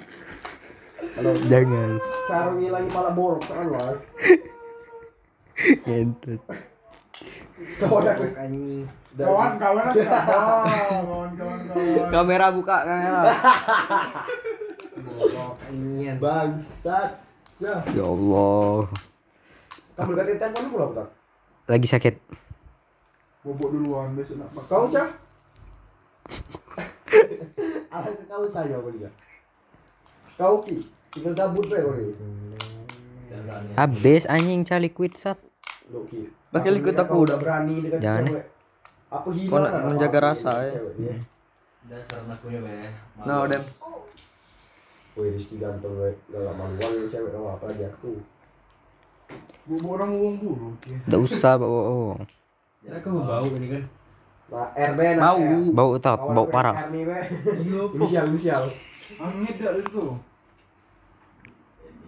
Halo. 1.12 1.36
Jangan. 1.44 2.00
Cara 2.30 2.50
ngilangi 2.56 2.88
pala 2.88 3.12
borok 3.12 3.44
kan 3.44 3.68
lah. 3.68 4.00
Ngentot. 5.84 6.40
Kau 7.78 8.00
udah 8.00 8.16
Anjing. 8.40 8.88
Kawan 9.12 9.60
kawan 9.60 9.92
kawan 10.00 11.30
kawan. 11.36 11.60
Kamera 12.08 12.48
buka 12.56 12.78
kamera. 12.88 13.22
Bangsat. 16.16 17.10
Ya. 17.60 17.76
Ya 17.92 18.06
Allah. 18.08 18.88
Kamu 20.00 20.12
ganti 20.16 20.34
telepon 20.40 20.64
dulu 20.72 20.84
apa? 20.96 21.04
Lagi 21.68 21.88
sakit. 21.92 22.16
Bobok 23.44 23.70
duluan 23.76 24.16
besok 24.16 24.40
nak 24.40 24.50
makan. 24.56 24.70
Kau 24.70 24.86
cah? 24.90 25.08
Ke 27.92 28.24
kau 28.26 28.48
saya 28.50 28.80
apa 28.80 28.90
dia? 28.96 29.10
Kau 30.40 30.64
ki, 30.64 30.88
be 31.22 31.30
kau 31.36 31.94
ni. 32.00 32.16
Habis 33.76 34.24
anjing 34.26 34.64
cali 34.64 34.90
quit 34.90 35.20
sat. 35.20 35.38
Bakal 36.52 36.80
ikut 36.84 36.96
aku 36.96 37.28
udah 37.28 37.38
berani 37.40 37.84
Jangan, 38.00 38.44
cewek. 39.12 39.12
Apa 39.12 39.30
hina? 39.36 39.52
Kau 39.52 39.88
menjaga 39.92 40.20
apa 40.20 40.28
rasa, 40.32 40.52
ya. 40.64 40.72
cewek. 40.72 41.20
Dasar 41.90 42.20
anaknya 42.24 42.60
be. 42.64 42.76
Nah, 43.28 43.44
dem. 43.52 43.64
Woi, 45.12 45.28
Rizky 45.36 45.56
ganteng 45.60 45.94
we. 46.00 46.10
Gak 46.32 46.56
maluan 46.56 46.92
lu 46.96 47.06
cewek 47.12 47.30
sama 47.36 47.50
apa 47.60 47.66
aja 47.68 47.88
tuh. 48.00 48.24
Bobok 49.68 49.92
orang 50.00 50.12
uang 50.16 50.36
bulu. 50.40 50.68
Gak 51.08 51.22
usah 51.22 51.54
bawa 51.60 51.82
oh. 51.88 52.16
Ya 52.82 52.98
kamu 53.00 53.20
bau 53.24 53.48
ini 53.52 53.68
kan. 53.68 53.84
Nah, 54.52 54.68
RB 54.76 55.00
nah. 55.16 55.24
Bau. 55.32 55.44
Bau 55.72 55.90
Kawan 56.00 56.36
bau 56.36 56.46
gue, 56.48 56.54
parah. 56.54 56.76
Iya 56.92 57.84
Inisial, 57.96 58.26
inisial. 58.32 58.64
Angin 59.20 59.54
dah 59.60 59.74
itu. 59.76 60.06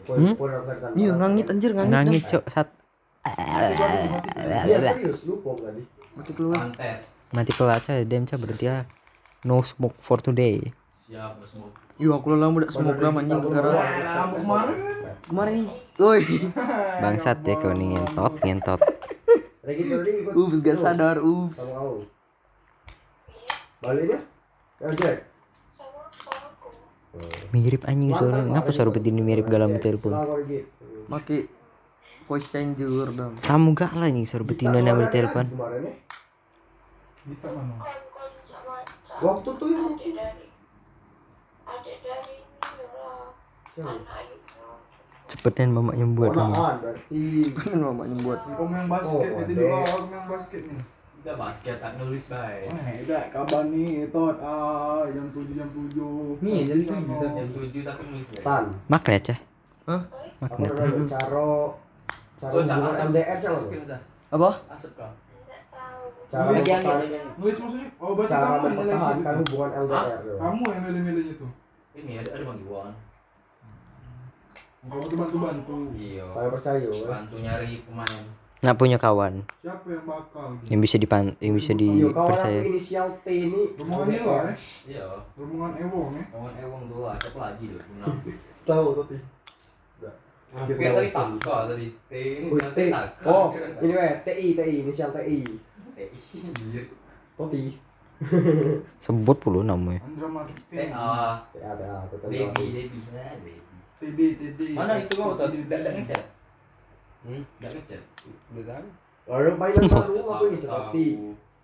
Hmm? 0.03 0.35
rekan-rekan. 0.35 0.91
Iya 0.99 1.11
ngangit 1.15 1.45
anjir 1.47 1.71
ngangit. 1.71 1.93
Nangis 1.93 2.23
cok 2.27 2.43
sat. 2.51 2.67
Serius, 3.23 5.19
lu 5.23 5.39
kok 5.39 5.55
tadi. 5.63 5.81
Mati 6.13 6.31
keluar. 6.33 6.69
Pantet. 6.69 7.09
Mati 7.33 7.51
kelas 7.53 7.89
aja 7.89 8.03
dem 8.05 8.23
ca 8.29 8.37
berhenti 8.37 8.69
ya. 8.69 8.85
No 9.41 9.65
smoke 9.65 9.97
for 9.97 10.21
today. 10.21 10.61
Siap 11.09 11.41
bos 11.41 11.51
mau. 11.57 11.69
Iya 11.93 12.09
aku 12.17 12.27
lalang 12.33 12.57
budak 12.57 12.73
semua 12.73 12.97
gram 12.97 13.21
anjing 13.21 13.37
gara 13.53 13.69
Lampu 13.69 14.35
kemarin. 14.41 14.77
kemarin. 15.29 15.55
Woi. 16.01 16.21
Bangsat 17.03 17.45
ya 17.45 17.53
kau 17.57 17.73
nih 17.73 17.97
ngentot 17.97 18.33
ngentot. 18.41 18.81
Ups 20.33 20.57
gak 20.59 20.77
sadar, 20.77 21.17
ups. 21.21 21.57
Sama 21.61 21.73
kau. 21.77 21.95
Baliknya? 23.83 24.19
Ya. 24.81 25.11
Mirip 27.53 27.85
anjing 27.85 28.11
suara. 28.17 28.41
Ngapa 28.41 28.69
suara 28.73 28.89
begini 28.89 29.21
mirip 29.21 29.45
galam 29.45 29.77
telepon? 29.77 30.17
Maki 31.07 31.45
voice 32.33 32.49
changer 32.49 33.13
dong. 33.13 33.37
Kamu 33.45 33.77
gak 33.77 33.93
lah 33.93 34.09
anjing 34.09 34.25
suara 34.25 34.41
betina 34.41 34.73
Kita 34.73 34.81
nama 34.81 35.05
kemarin 35.05 35.13
telepon. 35.13 35.45
ya. 35.45 35.57
Mana? 37.45 37.77
Waktu 39.21 39.49
tuh 39.53 39.67
yang 39.69 39.93
Cepetan 45.29 45.69
mamanya 45.73 46.05
buat. 46.09 46.33
Ponaan 46.33 46.75
berarti. 46.81 47.53
Pengen 47.53 47.79
mamanya 47.85 48.17
buat. 48.21 48.39
Kau 48.53 48.65
main 48.65 48.85
basket 48.89 49.29
Oh, 49.33 49.41
itu 49.41 49.53
dulu. 49.53 49.77
Aku 49.81 50.05
main 50.09 50.25
basket 50.29 50.61
nih. 50.65 50.81
Udah 51.23 51.35
basket 51.39 51.75
tak 51.79 51.91
ngelis 51.97 52.25
bae. 52.27 52.67
Eh, 52.67 52.95
udah 53.07 53.23
kabar 53.31 53.63
nih, 53.71 54.11
tot. 54.11 54.37
Ah, 54.43 55.07
jam 55.09 55.25
tujuh 55.31 55.55
jam 55.55 55.69
tujuh. 55.71 56.37
Nih, 56.43 56.59
jadi 56.69 56.81
tujuh 56.85 57.15
jam 57.17 57.49
tujuh 57.55 57.81
tapi 57.81 58.01
ngelis 58.11 58.29
bae. 58.35 58.43
Tan. 58.43 58.63
Magnet 58.91 59.21
cah. 59.23 59.39
Hah? 59.87 60.01
Namanya? 60.43 61.07
Caro 61.17 61.82
LDR 62.43 63.37
caro. 63.39 63.55
Asapin 63.55 63.79
aja. 63.83 63.97
Apa? 64.29 64.49
Asap 64.67 64.91
kau. 64.95 65.11
Cara. 66.33 66.49
Nulis 67.37 67.57
maksudnya? 67.59 67.87
Oh, 68.01 68.17
berarti 68.17 68.33
cara 68.33 68.45
kamu 68.49 68.65
mempertahankan 68.67 69.33
itu. 69.33 69.43
hubungan 69.45 69.71
LDR. 69.85 70.17
Kamu 70.35 70.63
yang 70.67 70.83
milih-milihnya 70.83 71.33
tuh. 71.37 71.51
Ini 71.93 72.11
ada 72.19 72.29
ada 72.33 72.43
bang 72.43 72.59
Iwan. 72.63 72.91
Kamu 74.83 75.03
tuh 75.05 75.17
bantu-bantu. 75.17 75.75
Iya. 75.93 76.25
Saya 76.33 76.49
percaya. 76.49 76.87
Bantu 77.05 77.35
nyari 77.37 77.85
pemain. 77.85 78.23
Nak 78.63 78.79
punya 78.79 78.95
kawan 78.95 79.43
Siapa 79.59 79.91
yang 79.91 80.07
bakal? 80.07 80.55
yang 80.71 80.79
bisa 80.79 80.95
dipan 80.95 81.35
yang 81.43 81.51
bisa 81.51 81.75
Iya, 81.75 81.83
kawan 82.07 82.15
dipercaya. 82.15 82.61
inisial 82.63 83.07
T 83.19 83.27
ini. 83.27 83.61
Rombongannya 83.75 84.19
lo 84.23 84.31
ya? 84.33 84.53
Iya. 84.87 85.05
Rombongan 85.35 85.71
Ewong 85.77 86.09
ya? 86.15 86.23
Kawan 86.31 86.53
Ewang 86.57 86.81
dulu 86.87 87.03
lah. 87.03 87.19
Siapa 87.19 87.39
lagi 87.43 87.65
tuh? 87.67 87.81
Tahu 88.71 88.87
tapi. 88.97 89.15
Hampir 90.53 90.77
tadi 90.77 91.09
takka 91.09 91.55
tadi. 91.73 91.87
T. 92.09 92.13
Oh, 92.45 92.57
T. 92.61 92.79
Oh, 93.25 93.47
ini 93.81 93.93
weh, 93.97 94.13
TI, 94.21 94.47
TI, 94.53 94.75
inisial 94.85 95.09
TI. 95.09 95.41
T. 95.97 95.97
Toti. 97.33 97.73
Sebut 99.01 99.37
puluh 99.41 99.65
namanya. 99.65 99.99
Andra 100.05 100.29
Martin. 100.29 100.55
TA. 100.69 101.41
Ya, 101.57 101.67
ada, 101.73 102.05
Devi. 102.29 102.93
Nah, 103.09 103.33
Devi. 103.41 103.57
TD, 103.97 104.19
TD. 104.37 104.59
Mana 104.77 105.01
itu 105.01 105.17
kau 105.17 105.33
tadi? 105.33 105.65
Tidak 105.65 105.79
tidak 105.81 105.93
ngecat. 105.97 106.23
Hmm, 107.25 107.41
tidak 107.57 107.71
ngecat. 107.79 108.01
Udah 108.53 108.63
kan? 108.69 108.83
Lalu 109.23 109.51
mainan 109.57 109.85
baru 109.89 110.13
aku 110.29 110.43
ini 110.53 110.57
Toti. 110.61 111.05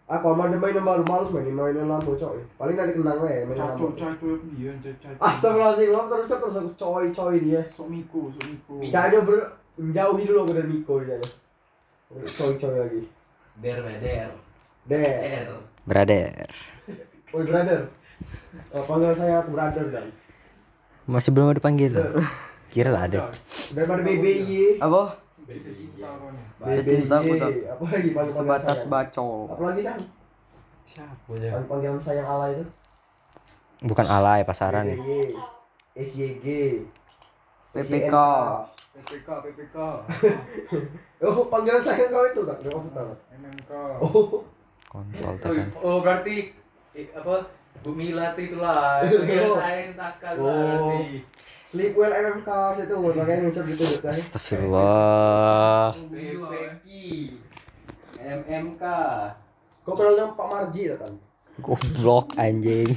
Aku 0.10 0.26
aman 0.34 0.58
mainan 0.58 0.82
baru 0.82 1.06
males 1.06 1.30
main 1.30 1.54
mainan 1.54 1.86
lama 1.86 2.02
coy. 2.02 2.42
Paling 2.58 2.74
dari 2.74 2.98
kenang 2.98 3.22
weh 3.22 3.46
mainan 3.46 3.78
Caco, 3.78 3.94
lama. 3.94 3.98
caco 4.02 4.28
ya 4.58 4.74
dia, 4.82 4.94
caco. 4.98 5.22
Astagfirullahaladzim, 5.22 5.90
kamu 5.94 6.08
terus 6.10 6.28
terus 6.34 6.56
aku 6.58 6.72
coy 6.82 7.06
coy 7.14 7.36
dia. 7.46 7.62
Sok 7.78 7.88
Miko, 7.94 8.20
sok 8.34 8.46
Miko. 8.50 8.74
Bicanya 8.82 9.20
ber 9.22 9.38
menjauhi 9.78 10.24
dulu 10.26 10.40
aku 10.42 10.54
dari 10.58 10.70
Miko 10.74 10.94
dia. 11.06 11.18
Coy 12.10 12.52
coy 12.58 12.74
lagi. 12.74 13.02
Der, 13.62 13.78
be, 13.86 13.92
der. 14.02 14.30
Der. 14.90 15.14
Der. 15.30 15.70
Brother. 15.86 16.26
Oi 17.30 17.44
brother. 17.46 17.82
Oh, 18.74 18.82
panggil 18.90 19.14
saya 19.14 19.46
aku 19.46 19.54
brother 19.54 19.86
dan. 19.94 20.10
Masih 21.06 21.30
belum 21.30 21.54
ada 21.54 21.62
panggil. 21.62 21.94
Kira 22.74 22.90
lah 22.90 23.06
ada. 23.06 23.30
Daripada 23.78 24.02
BBY. 24.02 24.82
Apa? 24.82 25.22
Cinta 25.50 26.08
kau 26.14 26.30
nih. 26.30 26.46
Saya 26.60 26.82
cinta 26.84 27.16
aku 27.18 27.34
tak. 27.34 27.52
Lagi 27.82 28.10
panggil 28.14 28.34
Sebatas 28.34 28.78
sayang? 28.78 28.92
bacol. 28.92 29.38
Apa 29.50 29.64
lagi 29.66 29.82
kan? 29.82 30.00
Siapa 30.86 31.24
Panggil 31.26 31.66
panggilan 31.66 32.00
sayang 32.00 32.28
ala 32.28 32.46
itu. 32.50 32.66
Bukan 33.82 34.06
alay 34.06 34.42
pasaran. 34.44 34.86
BBY. 34.86 35.34
SYG. 35.96 36.46
PPK. 37.72 38.16
PPK, 38.96 39.28
PPK. 39.44 39.78
Oh, 41.20 41.52
panggilan 41.52 41.82
sayang 41.82 42.10
kau 42.10 42.24
itu 42.24 42.42
tak? 42.46 42.58
Oh, 42.70 42.80
bukan. 42.80 43.06
MMK. 43.34 43.72
Oh, 44.00 44.40
Kontol 44.88 45.28
Oh, 45.28 45.36
tekan. 45.36 45.68
oh, 45.78 45.98
berarti 46.00 46.56
apa? 47.12 47.36
Bu 47.80 47.92
Mila 47.92 48.32
itulah. 48.34 49.04
Panggilan 49.04 49.52
sayang 49.58 49.92
takkan 49.96 50.34
Oh. 50.38 50.48
berarti. 50.48 51.26
Sleep 51.70 51.94
well 51.94 52.10
MMK 52.10 52.50
situ 52.82 52.96
makanya 52.98 53.46
ngucap 53.46 53.64
gitu 53.70 53.86
kan. 54.02 54.10
Astagfirullah. 54.10 55.94
PPK. 56.10 56.90
MMK. 58.18 58.84
Kau 59.86 59.94
kenal 59.94 60.14
dengan 60.18 60.34
Pak 60.34 60.48
Marji 60.50 60.82
tak 60.90 60.98
kan? 61.06 61.14
Goblok 61.62 62.34
anjing. 62.42 62.90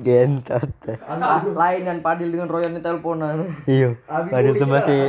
Gentot. 0.00 0.72
Lain 1.52 1.80
kan 1.84 1.98
Padil 2.00 2.32
dengan 2.32 2.48
Royan 2.48 2.72
di 2.72 2.80
teleponan. 2.80 3.60
Iya. 3.68 4.00
Muri 4.32 4.56
tuh 4.56 4.68
masih. 4.72 5.00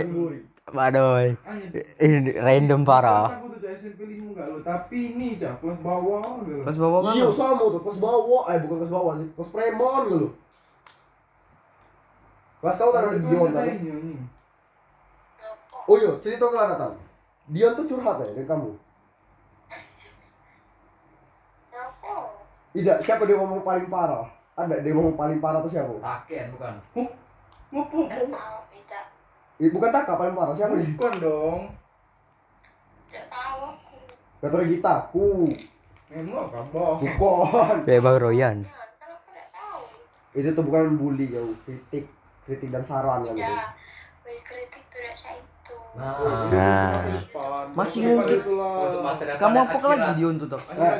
Waduh. 0.70 1.40
Anjir. 1.48 1.84
Ini 2.04 2.36
random 2.36 2.84
Kelas 2.84 2.90
parah. 2.92 3.28
aku 3.40 3.48
tuh 3.56 3.60
Cak, 3.70 3.78
SMP 3.78 4.00
lima 4.10 4.34
enggak 4.34 4.50
lo, 4.50 4.58
tapi 4.66 5.14
ini 5.14 5.38
cak 5.38 5.62
kelas 5.62 5.78
bawah 5.86 6.42
gitu. 6.42 6.66
Pas 6.66 6.74
bawa 6.74 6.98
kan. 7.06 7.14
Iya 7.22 7.28
sama 7.30 7.64
tuh 7.70 7.82
kelas 7.86 8.00
bawah, 8.02 8.42
eh 8.50 8.58
bukan 8.66 8.78
kelas 8.82 8.94
bawah 8.94 9.14
sih, 9.22 9.28
kelas 9.38 9.50
premon 9.54 10.04
gitu. 10.10 10.28
Kelas 12.60 12.76
kau 12.76 12.92
kan 12.92 13.08
ada 13.08 13.16
Itu 13.16 13.28
Dion 13.28 13.52
kan? 13.56 13.64
anjing. 13.64 14.20
Oh 15.90 15.96
iya, 15.96 16.12
cerita 16.20 16.46
ke 16.46 16.56
datang. 16.56 16.94
Dion 17.50 17.74
tuh 17.74 17.86
curhat 17.88 18.20
ya 18.20 18.30
dari 18.36 18.46
kamu. 18.46 18.70
Tidak, 22.70 22.98
siapa 23.02 23.26
dia 23.26 23.34
ngomong 23.34 23.66
paling 23.66 23.90
parah? 23.90 24.30
Ada 24.54 24.86
dia 24.86 24.94
ngomong 24.94 25.18
paling 25.18 25.42
parah 25.42 25.64
tuh 25.64 25.72
siapa? 25.72 25.90
Taken 25.98 26.46
bukan. 26.54 26.74
Ngopo? 27.74 28.00
Eh, 29.60 29.70
bukan 29.74 29.90
Taka 29.90 30.14
paling 30.16 30.36
parah, 30.38 30.54
siapa 30.54 30.78
dia? 30.78 30.86
Bukan 30.94 31.14
dong. 31.18 31.62
Kata 34.40 34.64
Gita, 34.64 34.94
ku, 35.12 35.52
Emang 36.10 36.48
kabar. 36.48 36.96
bukan. 37.02 37.76
Kayak 37.84 38.02
Bang 38.06 38.18
Royan. 38.22 38.58
Itu 40.32 40.50
tuh 40.54 40.64
bukan 40.64 40.96
bully 40.96 41.28
jauh, 41.28 41.58
kritik, 41.66 42.06
kritik 42.50 42.74
dan 42.74 42.82
saran 42.82 43.22
kan 43.30 43.38
gitu. 43.38 43.46
Nah, 43.54 43.70
Nah. 46.50 46.90
Masa 46.90 47.10
depan. 47.14 47.66
Masih 47.78 48.02
Masa 48.10 49.24
depan 49.26 49.38
mungkin. 49.38 49.38
Kamu 49.38 49.58
apa 49.62 49.88
lagi 49.94 50.10
Dion 50.18 50.36
tuh 50.42 50.48
toh? 50.50 50.62
Nak, 50.62 50.96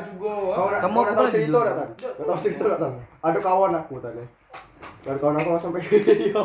Kamu 0.82 0.98
apa 1.02 1.20
lagi 1.26 1.46
kan? 1.50 1.88
Kau 1.98 2.24
tahu 2.26 2.38
cerita 2.38 2.64
tak 2.70 2.78
kan? 2.78 2.92
Ada 3.22 3.38
kawan 3.42 3.74
aku 3.74 3.94
tadi. 3.98 4.22
Dan 5.02 5.16
kawan 5.18 5.38
aku 5.42 5.48
sampai 5.58 5.82
video. 5.82 6.44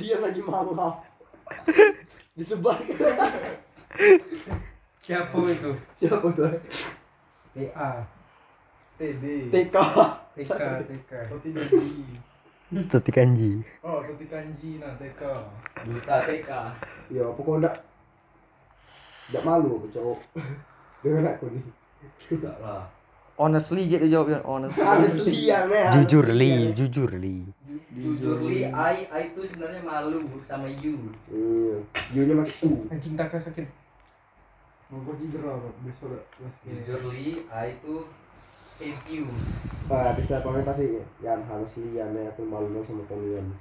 dia 0.00 0.16
lagi 0.20 0.40
mangga. 0.40 0.88
Disebarkan. 2.36 2.96
Siapa 5.02 5.38
itu? 5.44 5.70
Siapa 5.98 6.26
tuh? 6.32 6.52
TA. 7.56 7.90
TD. 9.00 9.24
TK. 9.50 9.76
TK, 10.40 10.62
TK. 10.88 11.12
Toti 11.28 11.50
Kanji. 11.52 12.04
Tuti 12.70 13.10
kanji. 13.10 13.50
Oh, 13.82 13.98
Toti 13.98 14.26
Kanji 14.30 14.70
nah 14.80 14.94
TK. 14.94 15.22
Duta 15.84 16.16
TK. 16.22 16.50
Ya, 17.10 17.26
pokoknya 17.34 17.66
enggak 17.66 17.76
enggak 19.28 19.42
malu 19.42 19.70
aku 19.82 19.88
cowok. 19.90 20.20
Dengan 21.02 21.34
aku 21.34 21.44
nih. 21.50 21.64
Enggak 22.30 22.56
lah. 22.62 22.86
Honestly 23.40 23.88
gitu 23.90 24.06
jawabnya 24.06 24.38
honestly. 24.46 24.86
Honestly 24.86 25.50
ya, 25.50 25.66
nih. 25.66 25.92
Jujur 25.98 26.26
li, 26.30 26.52
ya. 26.52 26.70
jujur 26.76 27.10
li. 27.18 27.36
Jujur 27.90 28.38
li, 28.46 28.68
I, 28.68 29.08
I 29.10 29.34
itu 29.34 29.40
sebenarnya 29.50 29.82
malu 29.82 30.30
sama 30.46 30.70
you. 30.70 31.10
Iya. 31.26 31.76
You-nya 32.14 32.34
pakai 32.44 32.70
U. 32.70 32.86
Anjing 32.92 33.18
tak 33.18 33.34
sakit. 33.34 33.66
Mau 34.94 35.02
kau 35.06 35.14
cedera 35.18 35.58
Pak, 35.58 35.74
besok 35.82 36.22
ini. 36.66 36.86
Jujur 36.86 37.02
li, 37.10 37.42
I 37.50 37.66
itu 37.74 38.06
hate 38.80 39.04
you. 39.12 39.28
Ah, 39.92 40.14
habis 40.14 40.24
dari 40.30 40.40
komen 40.40 40.64
pasti 40.64 41.02
Yan 41.20 41.44
honestly 41.44 41.92
ya, 41.92 42.08
nih 42.08 42.32
aku 42.32 42.48
malu 42.48 42.80
sama 42.88 43.04
kalian. 43.04 43.52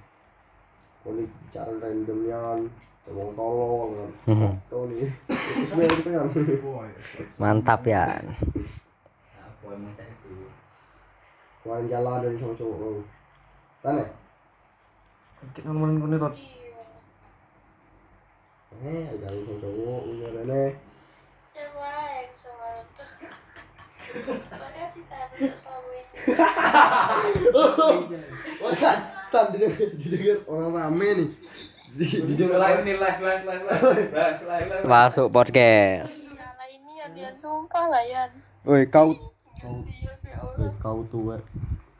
Kau 1.04 1.12
nih 1.12 1.28
bicara 1.28 1.76
random 1.76 2.20
Yan. 2.24 2.60
Tolong 3.04 3.32
tolong 3.36 3.90
kan. 4.00 4.12
Kau 4.72 4.88
nih. 4.88 5.12
Ya. 6.08 6.24
Mantap 7.36 7.82
ya. 7.84 8.24
Apa 9.36 9.68
emang 9.76 9.92
cak 10.00 10.08
itu? 10.08 10.48
Kemarin 11.66 11.86
jalan 11.92 12.24
dari 12.24 12.38
sama 12.40 12.54
cowok 12.56 12.78
kau. 12.80 13.02
Tanya. 13.84 14.06
Kita 15.52 15.68
nemenin 15.68 16.00
kau 16.00 16.08
nih 16.08 16.20
toh. 16.22 16.34
Eh, 18.80 19.04
jalan 19.20 19.40
sama 19.44 19.56
cowok, 19.60 20.00
punya 20.08 20.30
nih. 20.48 20.72
Wah, 28.60 28.74
tan 29.30 29.54
didengar, 29.54 30.38
orang 30.50 30.74
rame 30.74 31.10
nih. 31.14 31.30
Live 31.94 32.82
nih, 32.86 32.98
live, 32.98 33.22
live, 33.22 33.44
live, 33.46 33.64
live, 33.66 33.66
live, 33.66 34.42
live, 34.46 34.68
live. 34.70 34.86
Masuk 34.86 35.30
podcast. 35.30 36.34
ini 36.70 37.02
ya 37.18 37.34
sumpah 37.42 37.90
lah 37.90 38.06
Yan 38.06 38.30
Woi, 38.66 38.86
kau 38.90 39.14
kau 39.58 39.82
kau 40.82 41.00
tuh, 41.10 41.34
weh. 41.34 41.42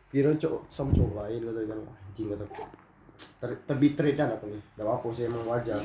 Kira 0.10 0.34
cowok 0.34 0.66
sama 0.70 0.90
cowok 0.94 1.14
lain 1.22 1.42
kata 1.46 1.62
kan 1.70 1.80
anjing 1.86 2.28
kata. 2.34 2.46
Ter 3.40 3.50
terbitret 3.70 4.14
kan 4.18 4.34
apa 4.34 4.46
nih? 4.50 4.62
Gak 4.78 4.86
apa 4.90 5.08
sih 5.14 5.24
emang 5.30 5.46
wajar. 5.46 5.80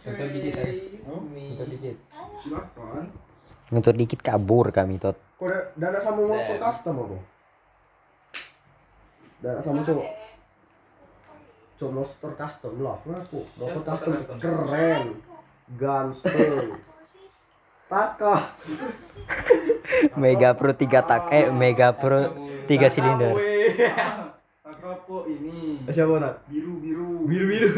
Sentuh 0.00 0.28
dikit 0.28 0.60
aja. 0.60 0.72
Sentuh 1.00 1.68
dikit. 1.68 1.96
Ngentur 3.72 3.94
dikit 3.96 4.20
kabur 4.20 4.68
kami 4.68 5.00
tot. 5.00 5.25
Kau 5.36 5.44
udah 5.44 5.60
udah 5.76 5.88
ada 5.92 6.00
sama 6.00 6.20
motor 6.24 6.56
custom 6.56 6.94
apa? 6.96 7.16
Ada 9.44 9.60
sama 9.60 9.84
cowok. 9.84 10.08
Cowok 11.76 11.92
motor 11.92 12.32
custom 12.40 12.72
lah, 12.80 12.96
ngaku. 13.04 13.40
Motor 13.60 13.82
Siapa 13.84 14.16
custom 14.16 14.36
keren, 14.40 15.04
ganteng. 15.76 16.80
Taka. 17.86 18.36
Mega 20.20 20.56
Pro 20.56 20.72
3 20.72 21.04
tak 21.04 21.22
eh 21.30 21.52
Mega 21.52 21.92
Pro 21.92 22.32
3 22.64 22.88
silinder. 22.88 23.36
Ini? 25.26 25.84
Siapa 25.92 26.16
nak? 26.16 26.48
Biru 26.48 26.80
biru. 26.80 27.28
Biru 27.28 27.44
biru. 27.44 27.68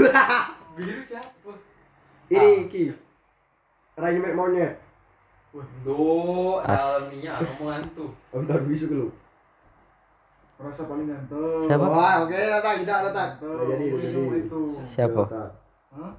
Biru 0.78 1.02
siapa? 1.02 1.52
Ini 2.30 2.70
Ki. 2.70 2.94
Rayu 3.98 4.18
mek 4.22 4.34
monyet. 4.38 4.87
Do, 5.80 6.60
As. 6.60 6.76
dalam 6.76 7.04
minyak 7.08 7.40
omongan 7.56 7.80
tuh. 7.96 8.10
Oh, 8.30 8.44
tak 8.44 8.68
bisa 8.68 8.92
lu. 8.92 9.08
Rasa 10.58 10.84
paling 10.84 11.08
ganteng. 11.08 11.64
Siapa? 11.64 11.86
Wah, 11.88 12.14
oke, 12.26 12.36
datang, 12.36 12.82
tidak 12.84 12.98
datang. 13.08 13.30
Ganteng. 13.38 13.56
Nah, 13.56 13.66
jadi, 13.72 13.84
Itu. 14.44 14.60
Siapa? 14.84 15.22
Datang. 15.24 15.50
Hah? 15.94 16.12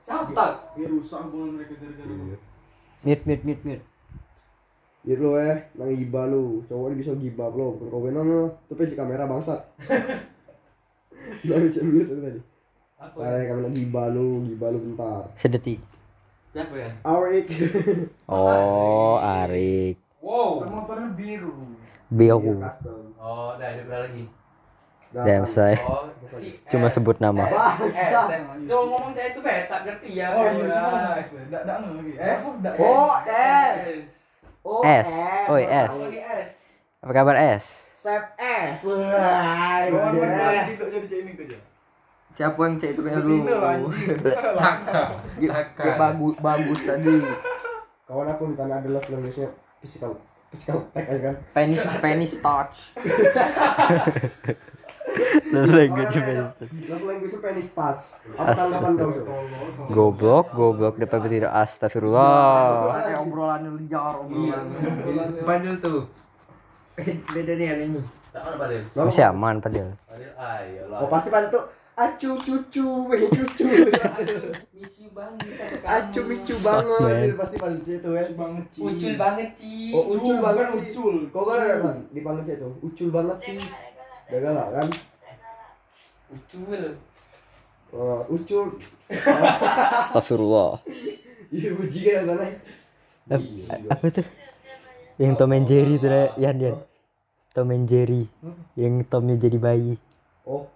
Siapa? 0.00 0.46
Ini 0.78 0.86
rusak 0.88 1.20
hubungan 1.28 1.60
mereka 1.60 1.74
gara-gara 1.76 2.06
Iya. 2.08 2.36
lu. 2.36 2.38
Mute 3.04 3.22
mute 3.28 3.42
mute 3.44 3.62
mute. 3.66 3.84
Lu 5.06 5.30
eh, 5.38 5.56
nang 5.76 5.90
giba 5.92 6.22
lu. 6.26 6.64
Cowok 6.66 6.86
ini 6.90 6.96
bisa 6.98 7.12
giba 7.14 7.46
lo. 7.52 7.76
Benar 7.78 8.24
lu. 8.24 8.42
Tuh 8.66 8.74
peci 8.74 8.96
kamera 8.96 9.28
bangsat. 9.28 9.60
Bisa 11.42 11.80
mute 11.84 12.06
tuh 12.08 12.18
tadi. 12.22 12.40
Apa? 12.96 13.18
Kayak 13.20 13.44
kami 13.52 13.60
nang 13.60 13.74
giba 13.76 14.02
lu, 14.08 14.28
giba 14.48 14.66
lu 14.72 14.78
bentar. 14.80 15.28
Sedetik. 15.36 15.82
Siapa 16.56 16.72
ya? 16.72 16.90
Arik. 17.04 17.46
Oh, 18.32 19.20
Arik. 19.20 20.00
Wow. 20.24 20.64
Motornya 20.64 21.12
biru. 21.12 21.76
Biru. 22.08 22.64
Custom. 22.64 23.12
Oh, 23.20 23.60
dah 23.60 23.76
ada 23.76 23.84
berapa 23.84 24.08
lagi? 24.08 24.24
Damn 25.12 25.44
say. 25.44 25.76
Oh, 25.84 26.08
si 26.32 26.56
Cuma 26.72 26.88
S. 26.88 26.96
sebut 26.96 27.20
nama. 27.20 27.44
Eh. 27.44 28.12
Coba 28.64 28.84
ngomong 28.88 29.12
saya 29.12 29.36
itu 29.36 29.40
beta 29.44 29.84
ngerti 29.84 30.08
ya. 30.16 30.32
Oh, 30.32 30.48
iya, 30.48 30.52
cuma 30.56 30.98
S, 31.20 31.28
lagi. 31.36 32.12
S. 32.16 32.40
Oh, 32.80 33.12
S. 33.28 33.76
S. 33.84 34.08
Oh, 34.64 34.80
S. 34.80 35.08
Oi, 35.52 35.64
S. 35.68 35.92
Apa 35.92 36.04
lagi 36.08 36.20
S? 36.24 36.50
Apa 37.04 37.12
kabar 37.12 37.36
S? 37.36 37.64
Sep 38.00 38.24
S. 38.40 38.78
Wah, 38.88 39.84
iya. 39.84 40.72
tidak 40.72 40.88
jadi 40.88 41.16
ini 41.20 41.32
kerja. 41.36 41.58
Siapa 42.36 42.60
yang 42.68 42.76
cek 42.76 42.90
itu 42.92 43.00
kayaknya 43.00 43.24
dulu? 43.24 43.36
Dia 45.40 45.92
bagus 45.96 46.34
bagus 46.36 46.80
tadi. 46.84 47.16
Kawan 48.04 48.28
aku 48.28 48.52
minta 48.52 48.68
ada 48.68 48.84
love 48.84 49.08
language-nya 49.08 49.48
physical 49.80 50.20
physical 50.52 50.84
tag 50.92 51.08
aja 51.08 51.32
kan. 51.32 51.34
Penis 51.56 51.88
penis 52.04 52.36
touch. 52.44 52.92
Language 55.48 56.12
Love 56.92 57.04
language-nya 57.08 57.40
penis 57.40 57.72
touch. 57.72 58.12
Apa 58.36 58.52
tanggapan 58.52 58.92
kau? 59.00 59.10
Goblok, 59.88 60.52
goblok 60.52 61.00
depan 61.00 61.24
tidak 61.32 61.56
astagfirullah. 61.56 63.00
Kayak 63.00 63.24
obrolannya 63.24 63.70
liar 63.80 64.14
obrolan. 64.20 64.64
Padahal 65.40 65.76
tuh. 65.80 66.04
Beda 67.32 67.52
nih 67.56 67.66
hari 67.72 67.82
ini. 67.96 68.00
Masih 68.92 69.24
aman. 69.24 69.64
Padel, 69.64 69.96
ayo 70.36 70.82
lah. 70.92 71.00
Oh 71.00 71.08
pasti 71.08 71.32
pada 71.32 71.48
tuh 71.48 71.64
acu 71.96 72.36
cucu, 72.36 73.08
weh 73.08 73.24
cucu. 73.32 73.64
Miss 74.76 75.00
you 75.00 75.08
banget 75.16 75.56
acu 75.80 76.20
micu 76.28 76.54
banget 76.60 77.00
man. 77.00 77.40
pasti 77.40 77.56
pada 77.56 77.76
situ 77.80 78.08
ya. 78.12 78.22
banget 78.36 78.64
Ci. 78.68 78.80
Ucul 78.84 79.14
banget, 79.16 79.48
Ci. 79.56 79.96
Oh 79.96 80.04
ucul 80.12 80.36
banget 80.44 80.68
ucul. 80.76 81.16
Kau 81.32 81.48
kan 81.48 81.56
ada 81.64 81.76
kan 81.80 81.96
dipanggil 82.12 82.44
sih 82.44 82.54
itu. 82.60 82.68
Ucul 82.84 83.08
banget 83.08 83.38
sih. 83.40 83.56
Gak 84.28 84.40
galak 84.44 84.68
kan? 84.76 84.88
Ucul. 86.36 86.84
Oh, 87.96 88.20
ucul. 88.28 88.76
Astagfirullah. 89.96 90.84
Iya 91.48 91.72
puji 91.80 92.00
kan 92.12 92.28
mana? 92.28 92.44
Apa 93.88 94.06
tuh? 94.12 94.26
Yang 95.16 95.32
Tom 95.40 95.56
and 95.56 95.64
Jerry 95.64 95.96
tuh 95.96 96.12
Yan 96.36 96.60
Yan. 96.60 96.76
Tom 97.56 97.72
and 97.72 97.88
Jerry. 97.88 98.28
Yang 98.76 99.08
Tomnya 99.08 99.40
jadi 99.40 99.56
bayi. 99.56 99.96
Oh. 100.44 100.68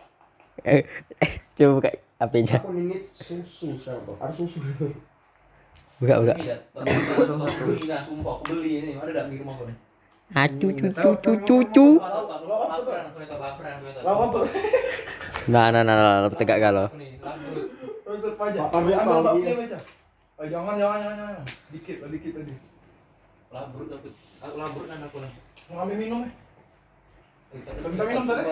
Eh, 0.60 0.84
eh, 1.24 1.32
coba 1.56 1.70
buka 1.80 1.90
apa 2.20 2.36
aja. 2.36 2.60
Aku 2.60 2.76
ini 2.76 3.00
susu 3.08 3.72
sekarang 3.80 4.04
tuh. 4.04 4.16
Ada 4.20 4.32
susu. 4.36 4.60
Buka 6.00 6.14
buka. 6.20 6.34
Ini 6.36 6.44
dah. 6.52 6.60
Ini 6.84 7.84
dah 7.88 8.00
sumpah 8.04 8.32
aku 8.36 8.44
beli 8.52 8.70
ini. 8.84 8.92
Ada 9.00 9.10
dak 9.12 9.24
di 9.32 9.40
rumah 9.40 9.56
aku 9.56 9.64
nih. 9.72 9.76
Acu 10.30 10.68
cu 10.76 10.86
cu 10.94 11.10
cu 11.18 11.32
cu 11.42 11.56
cu. 11.74 11.86
Nah 15.50 15.72
nah 15.72 15.82
nah 15.82 15.96
nah, 15.96 16.16
nah 16.28 16.30
tegak 16.36 16.60
kalau. 16.60 16.86
Iya. 16.92 17.10
Oh, 20.40 20.46
jangan 20.48 20.74
jangan 20.76 20.98
jangan 21.04 21.16
jangan. 21.20 21.44
Dikit 21.72 21.96
dikit 22.04 22.32
tadi. 22.36 22.52
Labrut 23.52 23.88
aku. 23.92 24.08
Labrut 24.44 24.86
nan 24.88 25.04
aku 25.08 25.18
nih. 25.24 25.32
Mau 25.72 25.84
ambil 25.84 25.96
minum 25.96 26.18
ya? 26.24 26.30
Minta 27.52 28.04
minum 28.04 28.24
tadi. 28.28 28.42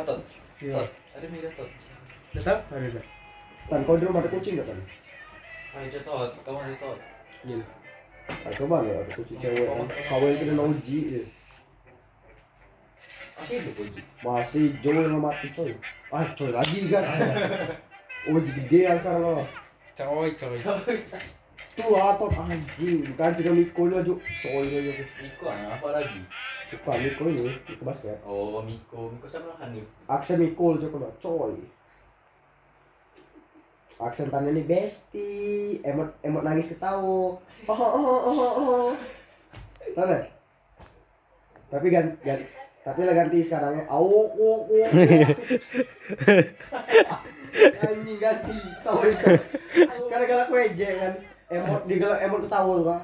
Ada 1.15 1.27
minum 1.31 1.53
tot. 1.53 1.69
Tetap 2.35 2.59
ada. 2.73 3.03
Tan 3.69 3.85
kau 3.85 3.97
di 3.97 4.05
rumah 4.09 4.21
ada 4.25 4.31
kucing 4.33 4.57
gak 4.57 4.69
tan? 4.69 4.79
Ayo 5.77 5.87
cetot, 5.93 6.31
kamu 6.45 6.59
ada 6.65 6.77
tot. 6.81 6.99
Ah, 8.29 8.53
coba 8.53 8.85
nih 8.85 8.93
ada 8.93 9.13
kucing 9.17 9.39
cewek. 9.41 9.65
kan. 9.69 9.89
Kawin 10.09 10.37
itu 10.37 10.45
udah 10.53 10.67
uji. 10.69 10.99
ya. 11.17 11.23
Masih 13.39 13.55
hidup 13.63 13.75
kunci. 13.79 14.01
Masih 14.27 14.65
Joey 14.83 15.07
yang 15.07 15.23
mati 15.23 15.49
coy. 15.55 15.71
Ah 16.11 16.27
coy 16.35 16.51
lagi 16.51 16.91
kan. 16.91 17.07
Uji 18.35 18.51
gede 18.51 18.79
yang 18.91 18.99
sekarang 18.99 19.23
lo. 19.23 19.45
Coy 19.95 20.35
coy. 20.35 20.57
Tuh 21.79 21.95
atau 21.95 22.27
anjing. 22.35 23.07
Bukan 23.15 23.31
juga 23.39 23.51
Miko 23.55 23.83
lo 23.87 23.95
aja. 24.03 24.15
Coy 24.43 24.65
lo 24.67 24.77
aja. 24.83 24.93
Miko 25.23 25.45
apa 25.47 25.89
lagi? 25.95 26.21
Bukan 26.75 26.99
Miko 26.99 27.23
ini. 27.31 27.47
Miko 27.63 27.83
basket. 27.87 28.19
Oh, 28.27 28.59
Miko. 28.67 29.15
Miko 29.15 29.27
siapa 29.31 29.55
lah 29.55 29.57
Hanif? 29.63 29.87
Aksen 30.11 30.43
Miko 30.43 30.75
lo 30.75 30.83
coba 30.83 31.09
coy. 31.23 31.55
Aksen 33.99 34.31
tanya 34.31 34.55
nih 34.55 34.67
besti. 34.67 35.31
Emot 35.83 36.15
emot 36.23 36.43
nangis 36.47 36.71
ketawa. 36.71 37.39
Oh 37.69 37.75
oh 37.75 38.01
oh 38.01 38.39
oh 38.39 38.53
oh. 38.59 38.91
Tahu 39.93 40.07
deh? 40.09 40.25
Tapi 41.69 41.87
ganti, 41.91 42.17
ganti 42.25 42.47
tapi 42.89 43.05
lah 43.05 43.13
ganti 43.13 43.45
sekarang 43.45 43.77
ya. 43.77 43.85
Awok 43.93 44.31
wok 44.41 44.63
wok. 44.73 44.91
Anjing 47.85 48.17
ganti. 48.17 48.57
Tahu 48.81 49.01
itu. 49.13 49.29
Karena 50.09 50.25
galak 50.25 50.49
weje 50.49 50.89
kan. 50.97 51.15
Emot 51.53 51.85
di 51.85 52.01
galak 52.01 52.25
emot 52.25 52.49
ketawa 52.49 52.73
tuh 52.81 52.87
kan. 52.89 53.01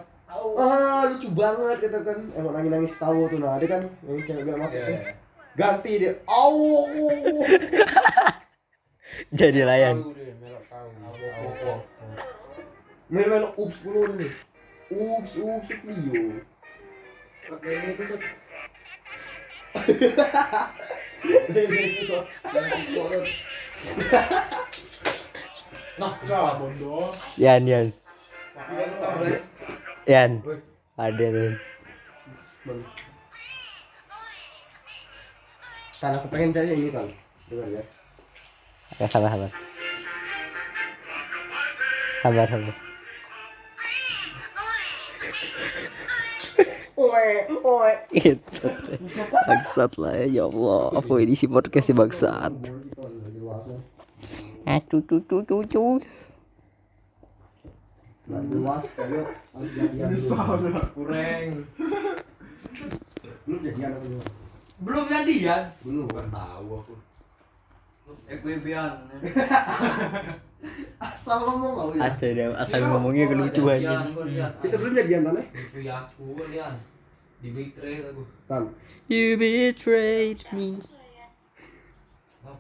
Ah 0.57 1.05
lucu 1.13 1.29
banget 1.37 1.77
gitu 1.85 2.01
kan. 2.01 2.19
Emot 2.33 2.57
nangis 2.57 2.73
nangis 2.73 2.93
ketawa 2.97 3.29
tuh 3.29 3.39
nah. 3.45 3.61
Ada 3.61 3.67
kan 3.69 3.83
yang 4.09 4.25
cewek 4.25 4.43
galak 4.49 4.61
mati 4.65 4.77
tuh. 4.81 4.97
Ganti 5.53 5.93
dia. 6.01 6.13
Awok 6.25 6.87
wok 6.97 7.17
wok. 7.29 7.47
Jadi 9.37 9.61
layan. 9.69 10.01
Melo 13.13 13.29
melo 13.37 13.49
ups 13.61 13.85
dulu 13.85 14.17
nih. 14.17 14.33
Ups 14.89 15.37
ups 15.37 15.69
Leo. 15.85 16.41
Lele 17.61 17.89
itu 17.93 18.05
tuh. 22.09 22.25
Yang 22.49 22.69
Ciko 22.73 23.03
tuh. 23.13 23.25
Nah, 25.95 26.13
Salah 26.25 26.57
bodoh. 26.57 27.13
Yan 27.37 27.69
Yan. 27.69 27.93
Yan. 30.09 30.41
Ada 30.97 31.27
tuh. 31.29 31.53
Kan 36.01 36.13
aku 36.17 36.27
pengen 36.33 36.57
cari 36.57 36.73
yang 36.73 36.81
ini 36.81 36.91
kan. 36.93 37.09
Dengar 37.53 37.69
ya. 37.69 37.83
Ya 38.97 39.07
sabar 39.13 39.29
sabar. 39.29 39.51
Sabar 42.25 42.49
sabar. 42.49 42.84
Oe, 47.15 47.47
oe. 47.63 47.93
Itu. 48.11 48.67
Bangsat 49.47 49.95
lah 50.03 50.19
ya, 50.19 50.43
ya 50.43 50.45
Allah. 50.51 50.99
Apa 50.99 51.13
ini 51.23 51.39
si 51.39 51.47
podcast 51.47 51.87
si 51.87 51.95
bangsat? 51.95 52.75
Acu 54.67 54.99
cu 55.07 55.23
cu 55.23 55.47
cu 55.47 55.63
cu. 55.63 56.03
Kurang. 60.97 61.53
Belum 63.45 63.61
jadian 63.61 63.91
apa 63.93 64.01
dulu? 64.09 64.21
Belum 64.83 65.05
jadian. 65.07 65.63
Belum. 65.85 66.09
Bukan 66.11 66.27
tahu 66.33 66.69
aku. 66.83 66.95
FWB-an. 68.25 68.93
Asal 70.97 71.45
ngomong 71.45 71.73
kau 71.77 71.93
ya. 71.93 72.09
Aja 72.09 72.27
dia 72.33 72.49
asal 72.57 72.81
ngomongnya 72.89 73.29
kelucu 73.29 73.69
aja. 73.69 74.09
Kita 74.65 74.81
belum 74.81 74.97
jadian 74.97 75.29
eh? 75.37 75.47
Ya 75.85 76.09
aku 76.09 76.33
lian. 76.49 76.75
Di 77.45 77.53
betray 77.53 78.01
aku. 78.01 78.25
Tan. 78.49 78.73
You 79.05 79.37
betrayed 79.37 80.41
me. 80.57 80.81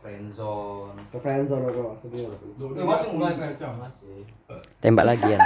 Friendzone. 0.04 1.00
Ke 1.08 1.16
friendzone 1.24 1.64
aku 1.72 1.96
sedih 2.04 2.28
aku. 2.28 2.52
Masih 2.84 3.08
mulai 3.16 3.32
kan? 3.40 3.80
Masih. 3.80 4.28
Tembak 4.84 5.08
lagi 5.08 5.24
Yan. 5.24 5.40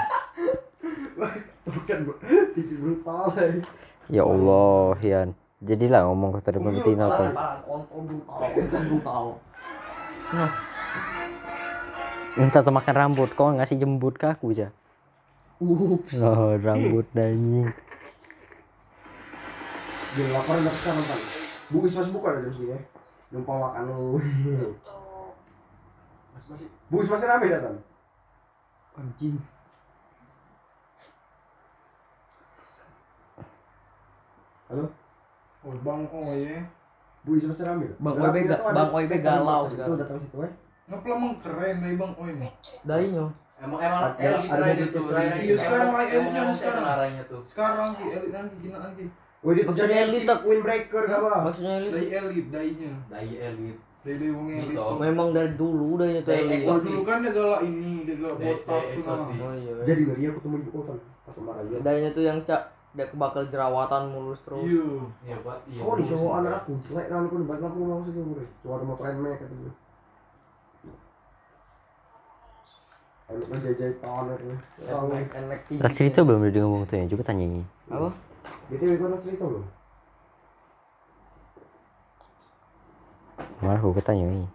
Bukan 1.70 1.99
brutal 2.82 3.30
eh. 3.39 3.62
Ya 4.11 4.26
Allah, 4.26 4.99
Yan. 5.07 5.39
Jadilah 5.62 6.11
ngomong 6.11 6.34
ke 6.34 6.43
tadi 6.43 6.59
Valentino 6.59 7.07
tuh. 7.07 7.30
Brutal. 8.91 9.24
Minta 12.34 12.59
tuh 12.66 12.74
makan 12.74 12.95
rambut, 12.95 13.30
kok 13.39 13.55
ngasih 13.55 13.78
jembut 13.78 14.18
ke 14.18 14.34
aku 14.34 14.51
aja. 14.51 14.74
Ups. 15.62 16.18
Oh, 16.18 16.59
rambut 16.59 17.07
anjing. 17.14 17.70
Dia 20.19 20.35
laporan 20.35 20.66
dari 20.66 20.75
sekarang 20.77 21.05
tan. 21.07 21.21
Bu 21.71 21.87
Is 21.87 21.95
masih 21.95 22.11
buka 22.11 22.27
ada 22.29 22.43
jam 22.43 22.51
segini 22.51 22.75
ya. 22.75 22.81
Numpang 23.31 23.59
makan 23.61 23.83
lu. 23.87 24.19
Masih 26.35 26.49
masih. 26.51 26.66
Bu 26.91 26.97
Is 26.99 27.09
masih 27.09 27.29
rame 27.31 27.47
dah 27.47 27.61
tan. 27.62 27.77
Anjing. 28.99 29.39
Halo? 34.69 34.85
Oh, 35.64 35.75
Bang 35.81 36.05
Oye. 36.12 36.61
Bu 37.25 37.31
Is 37.35 37.45
masih 37.47 37.64
rame. 37.64 37.87
Bang 37.99 38.14
Udah, 38.14 38.31
Oye 38.31 38.41
kita 38.45 38.49
ga- 38.49 38.59
tuh 38.59 38.66
ada- 38.66 38.77
Bang 38.79 38.91
Oye 38.93 39.05
kita 39.07 39.19
galau 39.21 39.62
datang 39.62 39.73
sekarang. 39.73 39.99
datang 39.99 40.19
situ 40.21 40.39
eh. 40.41 40.53
Ngapa 40.89 41.07
emang 41.11 41.35
keren 41.39 41.77
dari 41.79 41.97
Bang 41.97 42.12
Oye 42.16 42.33
nih? 42.35 42.51
Dainya. 42.85 43.27
Emang 43.59 43.81
emang 43.83 44.03
Ada- 44.14 44.71
elit 44.71 44.87
itu. 44.87 45.01
Iya, 45.03 45.55
sekarang 45.57 45.89
Emang- 45.89 45.99
lagi 45.99 46.12
elitnya 46.12 46.41
emang 46.41 46.55
sekarang. 46.55 46.79
sekarang 46.79 46.85
arahnya 46.87 47.23
tuh. 47.27 47.41
Sekarang 47.43 47.89
ki 47.95 48.05
elit 48.09 48.31
nanti 48.31 48.55
gina 48.61 48.79
nanti. 48.79 49.05
Wih 49.39 49.62
Maksudnya 49.62 49.86
jadi 49.86 50.11
elit, 50.11 50.22
tak? 50.26 50.39
Windbreaker 50.43 51.03
gak 51.07 51.18
apa? 51.22 51.30
Maksudnya 51.47 51.74
ini 51.78 51.89
Dari 51.95 52.09
elit, 52.11 52.47
dainya. 52.51 52.93
Dai 53.07 53.30
elit. 53.39 53.76
Dari 54.03 54.16
dari 54.18 54.32
wong 54.34 54.47
elit. 54.51 54.66
Bisa. 54.66 54.82
memang 54.99 55.28
dari 55.30 55.53
dulu 55.55 55.89
dainya 55.95 56.20
tuh. 56.26 56.30
Dari 56.34 56.43
elit. 56.43 56.59
eksotis. 56.59 56.74
Oh, 56.74 56.78
dulu 56.82 57.03
kan 57.07 57.18
dia 57.22 57.30
galak 57.30 57.61
ini, 57.62 57.93
dia 58.03 58.14
galak 58.18 58.36
Dari- 58.43 58.49
botak 58.51 58.82
dari 58.82 58.99
tuh. 58.99 59.14
Oh 59.14 59.53
iya. 59.55 59.72
Jadi 59.86 60.01
ngeri 60.11 60.22
aku 60.26 60.39
temuin 60.43 60.62
bu 60.66 60.70
Otan. 60.82 60.99
Pas 61.22 61.32
kemarin 61.39 61.62
dia. 61.70 61.78
Dainya 61.86 62.11
tuh 62.11 62.24
yang 62.26 62.39
cak 62.43 62.62
dia 62.99 63.07
bakal 63.14 63.43
jerawatan 63.47 64.03
mulus 64.11 64.41
terus. 64.43 64.64
Iya. 64.66 64.91
Iya, 65.22 65.36
Pak. 65.47 65.59
Iya. 65.70 65.80
Kok 65.86 65.95
cowok 66.03 66.32
anak 66.43 66.53
aku, 66.66 66.72
selek 66.82 67.07
kan 67.07 67.22
aku 67.22 67.36
debat 67.39 67.59
aku 67.62 67.78
ngomong 67.78 68.03
sih 68.11 68.12
gue. 68.18 68.47
Cuma 68.66 68.74
ada 68.74 68.84
motor 68.91 69.07
mek 69.22 69.34
kata 69.39 69.55
gue. 69.55 69.72
Enak 73.28 74.41
nih. 74.43 74.59
Emek 74.89 75.26
emek 75.36 75.61
tinggi. 75.68 75.82
Lah 75.84 75.93
cerita 75.95 76.26
belum 76.26 76.43
udah 76.43 76.62
ngomong 76.64 76.82
tuh 76.89 76.97
ya, 76.99 77.05
juga 77.07 77.22
tanya 77.22 77.45
ini. 77.47 77.62
Apa? 77.86 78.28
BTW 78.68 78.92
kau 79.01 79.09
nak 79.09 79.20
cerita 79.24 79.44
belum? 79.49 79.66
Kemarin 83.59 83.80
aku 83.82 83.90
ketanya 83.99 84.24
ini. 84.28 84.46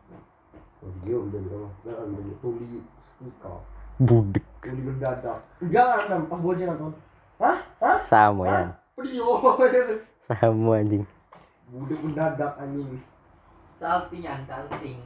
Oh 0.83 0.91
dia 1.03 1.15
udah. 1.19 1.39
Nah, 1.83 2.03
udah 2.07 2.37
tuli 2.39 2.83
stika. 3.03 3.55
Budek. 3.99 4.45
Tuli 4.63 4.81
mendadak. 4.83 5.39
Enggak 5.59 5.87
ada 6.07 6.23
pas 6.23 6.39
bocah 6.39 6.65
nonton. 6.71 6.93
Hah? 7.39 7.57
Hah? 7.83 7.99
Sama 8.07 8.43
Yan. 8.47 8.67
Prio. 8.95 9.27
Sama 10.27 10.71
anjing. 10.79 11.03
Budak 11.71 11.99
mendadak 11.99 12.53
anjing. 12.59 13.01
Saltingan, 13.79 14.39
salting. 14.47 14.99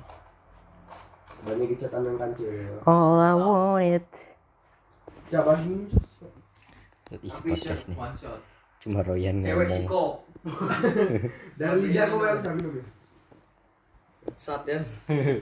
Banyak 1.46 1.68
kecatan 1.74 2.02
yang 2.06 2.18
kancil. 2.18 2.82
All 2.86 3.22
I 3.22 3.34
wanted. 3.34 4.06
Coba 5.30 5.54
ini. 5.62 5.90
Isi 7.24 7.40
podcast 7.40 7.88
nih. 7.88 7.98
one 7.98 8.16
shot. 8.18 8.42
Cuma 8.82 9.00
Royan 9.04 9.42
Cewek 9.42 9.68
ngomong. 9.68 9.86
Ciko. 9.86 10.06
Dari 11.60 11.80
lidah 11.90 12.06
kau 12.08 12.24
yang 12.24 12.40
bisa 12.40 12.52
minum 12.56 12.74
ya. 12.78 12.86
Sat 14.36 14.68
ya. 14.68 14.80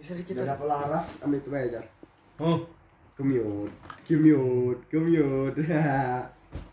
Bisa 0.00 0.16
dikit. 0.16 0.32
Kita 0.32 0.48
dapat 0.48 0.64
laras 0.64 1.20
ambil 1.20 1.44
itu 1.44 1.52
aja. 1.52 1.84
Oh, 2.40 2.64
Commute, 3.20 3.68
commute, 4.08 4.80
commute. 4.88 5.60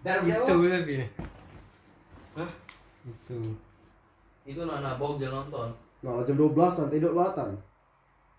Dar 0.03 0.24
itu 0.24 0.32
gitu. 0.32 0.47
tapi 0.47 0.68
nih. 0.88 1.03
Hah? 2.39 2.51
Itu. 3.03 3.51
Itu 4.47 4.64
Nana 4.64 4.95
Bog 4.95 5.20
dia 5.20 5.28
nonton. 5.28 5.68
Nah, 5.99 6.24
jam 6.24 6.39
12 6.39 6.55
nanti 6.55 7.03
dok 7.03 7.20
latan. 7.20 7.51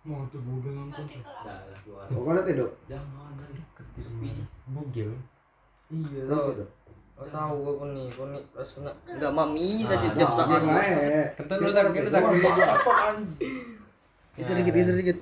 Mau 0.08 0.24
tuh 0.32 0.40
bugil 0.40 0.72
nonton 0.72 1.04
lah 1.44 1.60
keluar. 1.84 2.08
Oh, 2.08 2.24
kan 2.24 2.40
nanti 2.40 2.56
dok. 2.56 2.72
Jangan 2.88 3.36
nanti 3.36 3.60
sepi. 4.00 4.32
Bugil. 5.88 6.20
Iya 6.20 6.28
Nanti 6.28 6.28
tau. 6.28 6.68
Oh 7.18 7.26
tahu 7.34 7.66
aku 7.66 7.98
nih, 7.98 8.06
aku 8.14 8.30
nih 8.30 8.42
rasanya 8.54 8.94
nggak 9.10 9.34
mami 9.34 9.82
saja 9.82 10.06
Ah, 10.06 10.10
setiap 10.14 10.38
Nah, 10.38 10.38
saat. 10.38 10.62
Kata 11.34 11.58
lu 11.58 11.74
tak, 11.74 11.90
kita 11.90 12.14
tak. 12.14 12.22
Geser 14.38 14.54
dikit, 14.54 14.78
geser 14.78 14.94
dikit. 14.94 15.18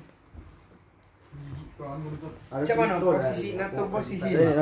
Kan 1.80 1.96
udah 2.04 2.60
Coba 2.68 2.84
no, 2.84 3.16
posisi, 3.16 3.56
ngatur 3.56 3.88
posisi. 3.88 4.28
Balik. 4.28 4.60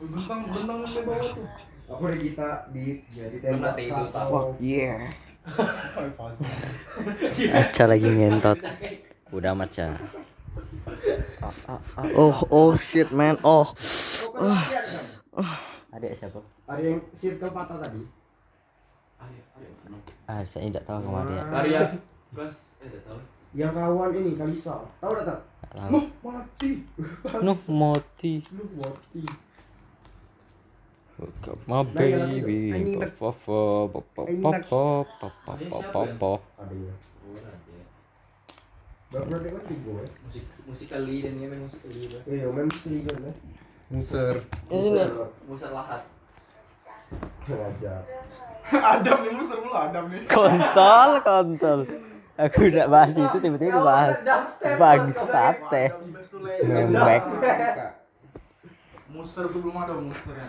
bentang 0.00 0.40
bentang 0.50 0.82
di 0.82 0.98
bawah 1.06 1.30
tuh. 1.30 1.46
Aku 1.90 2.06
ada 2.10 2.18
kita 2.18 2.66
di 2.74 3.06
di 3.06 3.38
tembak. 3.38 3.78
Fuck 4.10 4.58
yeah. 4.58 5.14
Aca 7.58 7.84
lagi 7.86 8.10
ngentot. 8.10 8.58
Udah 9.30 9.54
amat 9.54 9.70
Ca. 9.70 9.94
Oh 12.18 12.34
oh 12.50 12.74
shit 12.74 13.14
man. 13.14 13.38
Oh. 13.46 13.70
Oh, 14.40 14.56
kan 14.56 14.84
kan? 14.88 15.06
Adik 16.00 16.16
siapa? 16.16 16.40
Ada 16.64 16.80
yang 16.80 17.00
circle 17.12 17.52
patah 17.52 17.76
tadi. 17.76 18.02
Ah, 20.24 20.40
saya 20.48 20.72
tidak 20.72 20.88
tahu 20.88 20.98
kemarin 21.04 21.36
ya. 21.36 21.44
Karya 21.52 21.80
kelas 22.32 22.56
eh 22.80 22.88
tidak 22.88 23.04
tahu. 23.04 23.20
Yang 23.52 23.72
kawan 23.76 24.10
ini 24.16 24.32
Kalisa. 24.40 24.74
Tahu 25.02 25.12
tak? 25.20 25.40
tahu. 25.76 25.88
Nuh, 25.92 26.06
mati. 26.24 26.70
Nuh 27.44 27.60
moti. 27.68 28.32
Lu 28.56 28.64
mati. 28.80 29.22
Look 31.20 31.52
up 31.52 31.60
my 31.68 31.84
baby. 31.84 32.96
Papa, 32.96 33.28
papa, 33.92 34.22
papa, 34.24 34.84
papa, 35.20 35.52
papa, 35.60 35.78
papa. 35.92 36.32
Oh. 36.40 36.40
Baru 39.10 39.26
pernah 39.26 39.40
dengar 39.42 39.62
tiga 39.66 39.92
ya. 40.00 40.06
Musik 40.22 40.44
musikali 40.64 41.16
dan 41.26 41.32
dia 41.36 41.50
main 41.50 41.66
musikali. 41.66 41.98
Bang. 42.08 42.22
Iya, 42.30 42.46
main 42.54 42.66
mesti 42.70 42.94
kan 43.04 43.16
Muser. 43.90 44.46
Nih. 44.70 45.02
Musik 45.50 45.70
lahat. 45.74 46.06
Ngajar. 47.50 48.02
Adam 48.94 49.18
nih 49.26 49.32
muser 49.34 49.58
mulu 49.58 49.74
Adam 49.74 50.04
nih. 50.14 50.22
Kontol, 50.30 51.10
kontol. 51.26 51.80
Aku 52.38 52.70
udah 52.70 52.86
bahas 52.86 53.18
itu 53.18 53.36
tiba-tiba 53.42 53.82
dibahas. 53.82 54.22
Bangsat 54.78 55.56
teh. 55.74 55.90
Ngembek. 56.62 57.22
Muser 59.10 59.50
tuh 59.50 59.58
belum 59.58 59.74
ada 59.82 59.98
muser 59.98 60.38
ya. 60.38 60.48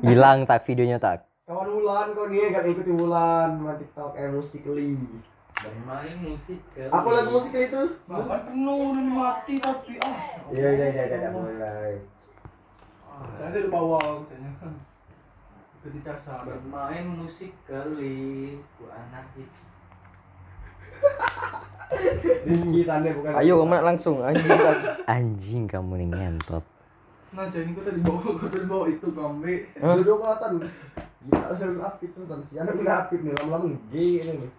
Hilang 0.00 0.48
tak 0.48 0.64
videonya 0.64 0.96
tak. 0.96 1.28
Kawan 1.44 1.68
Wulan 1.68 2.16
kau 2.16 2.32
nih 2.32 2.48
gak 2.48 2.64
ikuti 2.64 2.96
Wulan 2.96 3.60
main 3.60 3.76
TikTok 3.76 4.16
eh 4.16 4.32
musikly. 4.32 4.96
Bermain 5.52 6.16
musik. 6.24 6.64
Apa 6.88 7.08
lagu 7.12 7.36
musikly 7.36 7.68
itu? 7.68 8.00
Bahkan 8.08 8.40
penuh 8.48 8.96
udah 8.96 9.04
mati 9.04 9.60
tapi 9.60 10.00
ah. 10.00 10.16
Iya 10.48 10.68
iya 10.80 10.86
iya 10.96 11.04
iya 11.12 11.28
mulai. 11.28 12.00
Saya 13.38 13.60
di 13.60 13.70
bawah 13.70 14.00
katanya. 14.00 14.50
Ke 15.82 15.88
di 15.90 16.00
casar. 16.00 16.46
Bermain 16.46 17.06
musik 17.10 17.52
kali 17.66 18.56
ku 18.78 18.86
anak 18.88 19.26
hits. 19.34 19.72
Rizky 22.46 22.80
tanda 22.88 23.10
bukan. 23.12 23.32
Ayo 23.36 23.62
kamu 23.62 23.76
langsung 23.82 24.22
anjing. 24.22 24.50
Anjing 25.10 25.64
kamu 25.66 25.92
nih 26.02 26.08
ngentot. 26.14 26.64
Nah, 27.32 27.48
jadi 27.48 27.64
ini 27.64 27.72
kita 27.80 27.96
di 27.96 28.04
bawah, 28.04 28.36
kita 28.36 28.56
di 28.60 28.68
bawah 28.68 28.86
itu 28.92 29.08
kambe. 29.16 29.54
Duduk 29.72 30.20
kelihatan. 30.20 30.52
Gila 31.22 31.54
selalu 31.54 31.80
apik 31.86 32.10
tuh 32.18 32.26
si 32.42 32.58
anak 32.58 32.74
kena 32.76 32.92
apik 33.06 33.22
nih 33.22 33.32
lama-lama 33.38 33.72
G 33.88 33.94
ini 34.20 34.32
nih. 34.42 34.50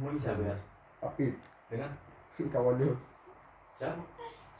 Mau 0.00 0.12
bisa 0.12 0.36
biar 0.36 0.58
Apik. 1.00 1.32
dengan 1.72 1.92
Kawan 2.36 2.76
dia. 2.76 2.92
siapa? 3.80 4.02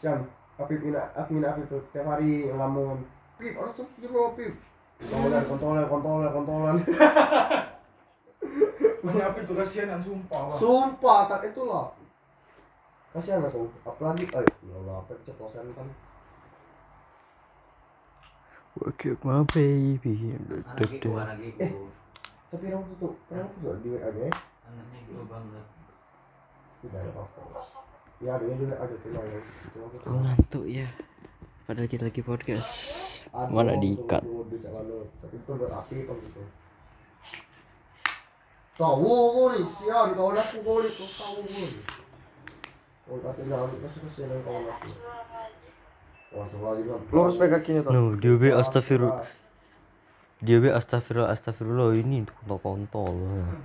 Siang. 0.00 0.24
Apik 0.56 0.80
ini 0.80 0.96
apik 0.96 1.36
ini 1.36 1.44
apik 1.44 1.68
tuh 1.68 1.84
tiap 1.92 2.08
hari 2.08 2.48
ngelamun. 2.48 3.04
Pip, 3.36 3.52
orang 3.60 3.76
sepi 3.76 4.08
bro 4.08 4.32
Pip. 4.32 4.56
Kontolan, 4.96 5.44
kontolan, 5.44 5.84
kontolan, 5.84 6.30
kontolan. 6.32 6.76
Banyak 9.04 9.26
apa 9.28 9.38
itu 9.44 9.52
kasihan 9.52 9.92
yang 9.92 10.00
sumpah. 10.00 10.40
Bang. 10.50 10.56
Sumpah, 10.56 11.28
tak 11.28 11.52
itulah. 11.52 11.92
Kasihan 13.12 13.44
aku. 13.44 13.68
Apalagi, 13.84 14.24
eh, 14.24 14.40
ya 14.40 14.74
Allah, 14.80 15.04
apa 15.04 15.12
keceplosan 15.20 15.68
kan. 15.76 15.88
Work 18.80 19.04
it 19.04 19.20
my 19.20 19.44
baby. 19.52 20.32
Anak 20.36 20.88
itu 20.88 21.12
anak 21.12 21.44
itu. 21.44 21.92
Tapi 22.48 22.64
orang 22.72 22.88
tuh, 22.96 23.12
kenapa 23.28 23.52
tuh 23.60 23.76
di 23.84 23.88
WA 23.92 24.08
nya? 24.16 24.32
Anaknya 24.66 25.00
gue 25.06 25.24
banget. 25.30 25.66
Tidak 26.82 27.00
ada 27.00 27.10
apa-apa. 27.14 27.40
Ya, 28.16 28.30
ada 28.34 28.44
juga 28.48 28.74
ada 28.80 28.94
ya. 28.96 29.40
Aku 30.02 30.16
ngantuk 30.24 30.64
ya. 30.66 30.88
Padahal 31.66 31.88
kita 31.90 32.06
lagi 32.06 32.22
podcast. 32.22 32.70
Aduh, 33.34 33.52
Mana 33.58 33.74
diikat? 33.76 34.22
Tahu 38.76 39.08
kau 39.08 39.46
nih, 39.56 39.64
sian 39.72 40.12
kawan 40.12 40.36
aku 40.36 40.56
kau 40.60 40.78
kau 40.84 40.84
tahu 40.84 41.08
kau 41.16 41.40
nih. 41.48 41.70
Kau 43.08 43.16
kata 43.24 43.40
jangan 43.40 43.72
kasih 43.82 44.00
kasihan 44.04 44.28
yang 44.36 44.42
kawan 44.44 44.64
aku. 44.68 44.90
Wah, 46.36 46.46
sebelah 46.50 46.74
juga. 46.76 46.94
Lurus 47.08 47.34
pakai 47.40 47.52
kakinya 47.56 47.80
tuh. 47.88 47.92
No, 47.96 48.02
dia 48.20 48.36
be 48.36 48.52
astagfirullah. 48.52 49.24
Dia 50.44 50.60
be 50.60 50.68
astagfirullah, 50.68 51.32
astagfirullah 51.32 51.96
ini 51.96 52.20
untuk 52.20 52.60
kontol. 52.60 53.16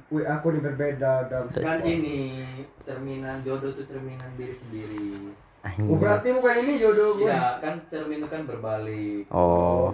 Wih, 0.07 0.23
aku 0.23 0.55
nih 0.55 0.63
berbeda 0.63 1.27
dan. 1.27 1.51
Kan 1.51 1.83
ini 1.83 2.47
cerminan 2.87 3.43
jodoh 3.43 3.75
tuh 3.75 3.83
cerminan 3.83 4.31
diri 4.39 4.55
sendiri. 4.55 5.35
Oh, 5.61 5.99
berarti 5.99 6.31
bukan 6.31 6.55
ini 6.63 6.79
jodoh 6.79 7.19
gue. 7.19 7.27
Iya, 7.27 7.59
kan 7.59 7.75
cermin 7.91 8.23
itu 8.23 8.29
kan 8.31 8.47
berbalik. 8.47 9.27
Oh. 9.29 9.91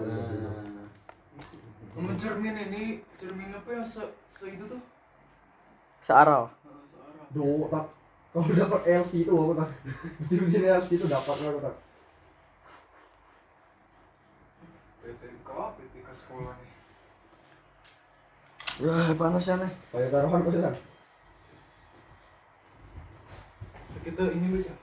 Nah, 1.98 2.14
cermin 2.14 2.54
ini, 2.70 3.02
cermin 3.18 3.50
apa 3.58 3.70
yang 3.74 3.82
se, 3.82 4.06
se 4.30 4.46
itu 4.54 4.70
tuh? 4.70 4.78
Searah. 6.06 6.46
Searah. 6.94 7.26
Duh, 7.34 7.66
tak. 7.74 7.90
Kalau 8.32 8.54
dapat 8.54 8.82
LC 8.86 9.26
itu 9.26 9.34
aku 9.34 9.58
tak. 9.58 9.70
Betul-betul 10.22 10.62
LC 10.62 10.90
itu 10.94 11.10
dapat 11.10 11.36
aku 11.42 11.58
tak. 11.58 11.76
PTK, 15.02 15.50
PTK 15.50 16.08
sekolah 16.14 16.54
nih. 16.62 16.72
Wah, 18.78 19.10
panas 19.14 19.44
ya 19.44 19.56
nih. 19.58 19.72
Kayak 19.90 20.10
taruhan 20.12 20.40
kau 20.40 20.54
sedang. 20.54 20.76
Kita 24.00 24.24
ini 24.30 24.48
baca 24.54 24.74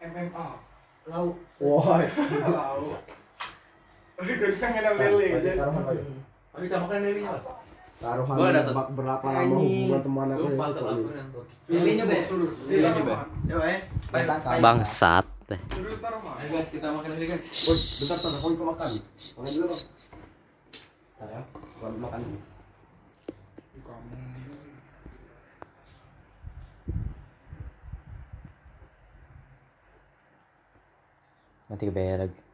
MMA. 0.00 0.46
lau. 1.06 1.28
Wah, 1.58 2.00
Tahu. 2.04 2.86
Oke, 4.18 4.32
kan 4.56 4.70
kenal 4.72 4.94
lele 4.96 5.26
aja. 5.36 5.50
taruhan 5.58 5.82
aja. 5.86 6.02
Tapi 6.50 6.66
sama 6.66 6.86
kan 6.88 7.00
lilinya. 7.00 7.30
Pak. 7.38 7.56
Taruhan 7.98 8.34
Gua 8.34 8.46
ada 8.48 8.62
bak- 8.68 8.92
berapa 8.94 9.26
lama 9.26 9.56
hubungan 9.58 10.00
teman 10.00 10.28
aku 10.28 10.40
Sumpah 10.40 10.66
yang 10.66 10.72
tuh 10.72 10.84
nih. 10.86 11.14
nonton. 11.18 11.44
Lilinya 11.68 12.04
Be. 12.06 12.18
Lilinya 12.66 13.02
be. 13.02 13.14
Yo 13.46 13.58
eh. 13.60 13.78
Bangsat. 14.58 15.26
Suruh 15.48 15.96
taruh 15.98 16.20
mah. 16.20 16.36
Ayo 16.38 16.48
guys, 16.54 16.68
kita 16.70 16.88
makan 16.88 17.10
lili 17.14 17.26
guys. 17.26 17.40
Bentar 17.98 18.16
bentar, 18.16 18.32
aku 18.36 18.46
ikut 18.52 18.66
makan. 18.66 18.88
Makan 19.34 19.50
dulu. 19.50 19.74
Bentar 21.08 21.28
ya, 21.28 21.40
makan 21.96 22.20
dulu. 22.20 22.38
Kamu 23.78 24.12
nih. 24.12 24.26
Nanti 31.68 31.84
kebayar 31.84 32.24
lagi. 32.24 32.47